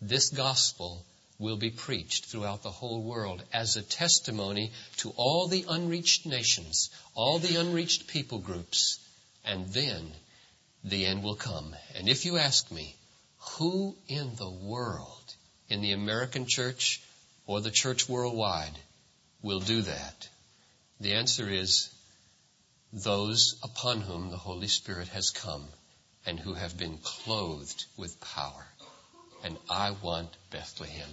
This 0.00 0.30
gospel 0.30 1.04
will 1.42 1.56
be 1.56 1.70
preached 1.70 2.26
throughout 2.26 2.62
the 2.62 2.70
whole 2.70 3.02
world 3.02 3.42
as 3.52 3.76
a 3.76 3.82
testimony 3.82 4.70
to 4.96 5.10
all 5.16 5.48
the 5.48 5.66
unreached 5.68 6.24
nations, 6.24 6.88
all 7.14 7.40
the 7.40 7.56
unreached 7.56 8.06
people 8.06 8.38
groups, 8.38 9.00
and 9.44 9.68
then 9.72 10.12
the 10.84 11.04
end 11.04 11.22
will 11.24 11.34
come. 11.34 11.74
And 11.96 12.08
if 12.08 12.24
you 12.24 12.38
ask 12.38 12.70
me, 12.70 12.94
who 13.56 13.96
in 14.06 14.36
the 14.36 14.50
world, 14.50 15.34
in 15.68 15.80
the 15.80 15.90
American 15.90 16.46
church 16.46 17.02
or 17.44 17.60
the 17.60 17.72
church 17.72 18.08
worldwide, 18.08 18.78
will 19.42 19.60
do 19.60 19.82
that? 19.82 20.28
The 21.00 21.14
answer 21.14 21.50
is 21.50 21.90
those 22.92 23.58
upon 23.64 24.00
whom 24.00 24.30
the 24.30 24.36
Holy 24.36 24.68
Spirit 24.68 25.08
has 25.08 25.30
come 25.30 25.66
and 26.24 26.38
who 26.38 26.54
have 26.54 26.78
been 26.78 26.98
clothed 26.98 27.84
with 27.96 28.20
power. 28.20 28.64
And 29.42 29.58
I 29.68 29.90
want 29.90 30.30
Bethlehem 30.50 31.10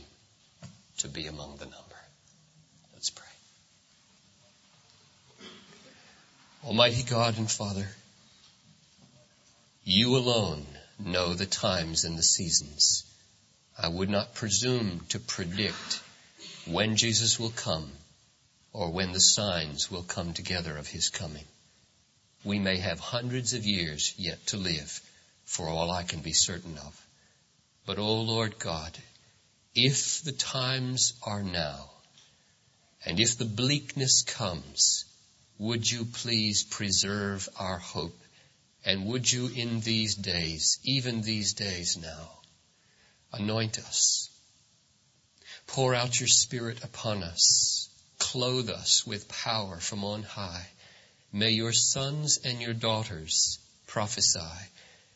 to 1.00 1.08
be 1.08 1.28
among 1.28 1.58
the 1.58 1.66
number. 1.66 1.96
Let's 2.94 3.10
pray. 3.10 3.26
Almighty 6.66 7.04
God 7.04 7.38
and 7.38 7.50
Father, 7.50 7.88
you 9.84 10.18
alone 10.18 10.66
know 11.00 11.34
the 11.34 11.46
times 11.46 12.04
and 12.04 12.18
the 12.18 12.24
seasons. 12.24 13.04
I 13.78 13.88
would 13.88 14.10
not 14.10 14.36
presume 14.36 15.02
to 15.10 15.20
predict 15.20 16.02
when 16.66 16.98
Jesus 16.98 17.40
will 17.40 17.52
come 17.52 17.90
or 18.74 18.92
when 18.92 19.14
the 19.14 19.22
signs 19.22 19.90
will 19.90 20.04
come 20.04 20.34
together 20.34 20.78
of 20.78 20.88
his 20.88 21.10
coming. 21.10 21.46
We 22.44 22.60
may 22.60 22.78
have 22.78 23.00
hundreds 23.00 23.54
of 23.54 23.66
years 23.66 24.14
yet 24.18 24.46
to 24.48 24.58
live, 24.58 25.02
for 25.46 25.68
all 25.68 25.92
I 25.92 26.04
can 26.04 26.20
be 26.20 26.34
certain 26.34 26.78
of. 26.78 27.06
But, 27.86 28.00
O 28.00 28.04
oh 28.04 28.22
Lord 28.22 28.60
God, 28.60 28.98
if 29.76 30.24
the 30.24 30.32
times 30.32 31.14
are 31.24 31.44
now, 31.44 31.90
and 33.06 33.20
if 33.20 33.38
the 33.38 33.46
bleakness 33.46 34.24
comes, 34.24 35.06
would 35.58 35.90
you 35.90 36.06
please 36.06 36.64
preserve 36.64 37.48
our 37.58 37.78
hope? 37.78 38.18
And 38.86 39.06
would 39.08 39.32
you 39.32 39.48
in 39.48 39.82
these 39.82 40.16
days, 40.16 40.80
even 40.84 41.22
these 41.22 41.54
days 41.54 41.98
now, 41.98 42.30
anoint 43.34 43.78
us, 43.78 44.30
pour 45.68 45.94
out 45.94 46.20
your 46.20 46.28
spirit 46.28 46.84
upon 46.84 47.24
us, 47.24 47.90
clothe 48.18 48.70
us 48.70 49.06
with 49.06 49.28
power 49.28 49.80
from 49.80 50.04
on 50.04 50.24
high. 50.24 50.68
May 51.32 51.52
your 51.52 51.74
sons 51.74 52.40
and 52.44 52.62
your 52.62 52.74
daughters 52.74 53.60
prophesy. 53.86 54.40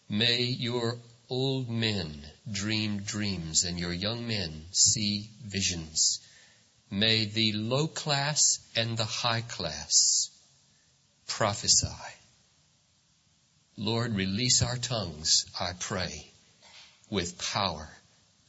May 0.10 0.44
your 0.44 0.98
old 1.34 1.68
men 1.68 2.24
dream 2.52 3.02
dreams 3.02 3.64
and 3.64 3.80
your 3.80 3.92
young 3.92 4.28
men 4.28 4.66
see 4.72 5.32
visions. 5.44 6.20
May 6.92 7.26
the 7.26 7.54
low 7.54 7.88
class 7.88 8.60
and 8.76 8.96
the 8.96 9.12
high 9.22 9.42
class 9.42 10.30
prophesy. 11.26 11.88
Lord, 13.78 14.16
release 14.16 14.62
our 14.62 14.78
tongues, 14.78 15.48
I 15.60 15.72
pray, 15.80 16.32
with 17.10 17.40
power 17.40 17.90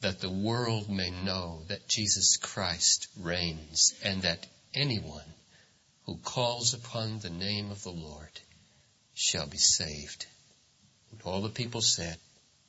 that 0.02 0.20
the 0.20 0.30
world 0.50 0.90
may 0.90 1.10
know 1.10 1.62
that 1.68 1.88
Jesus 1.88 2.36
Christ 2.36 3.06
reigns 3.18 3.94
and 4.02 4.20
that 4.22 4.46
anyone 4.74 5.32
who 6.04 6.18
calls 6.18 6.74
upon 6.74 7.18
the 7.18 7.30
name 7.30 7.70
of 7.70 7.82
the 7.82 7.96
Lord 8.08 8.40
shall 9.14 9.46
be 9.46 9.56
saved. 9.56 10.26
And 11.10 11.22
all 11.22 11.40
the 11.40 11.48
people 11.48 11.80
said, 11.80 12.18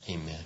Amen. 0.08 0.44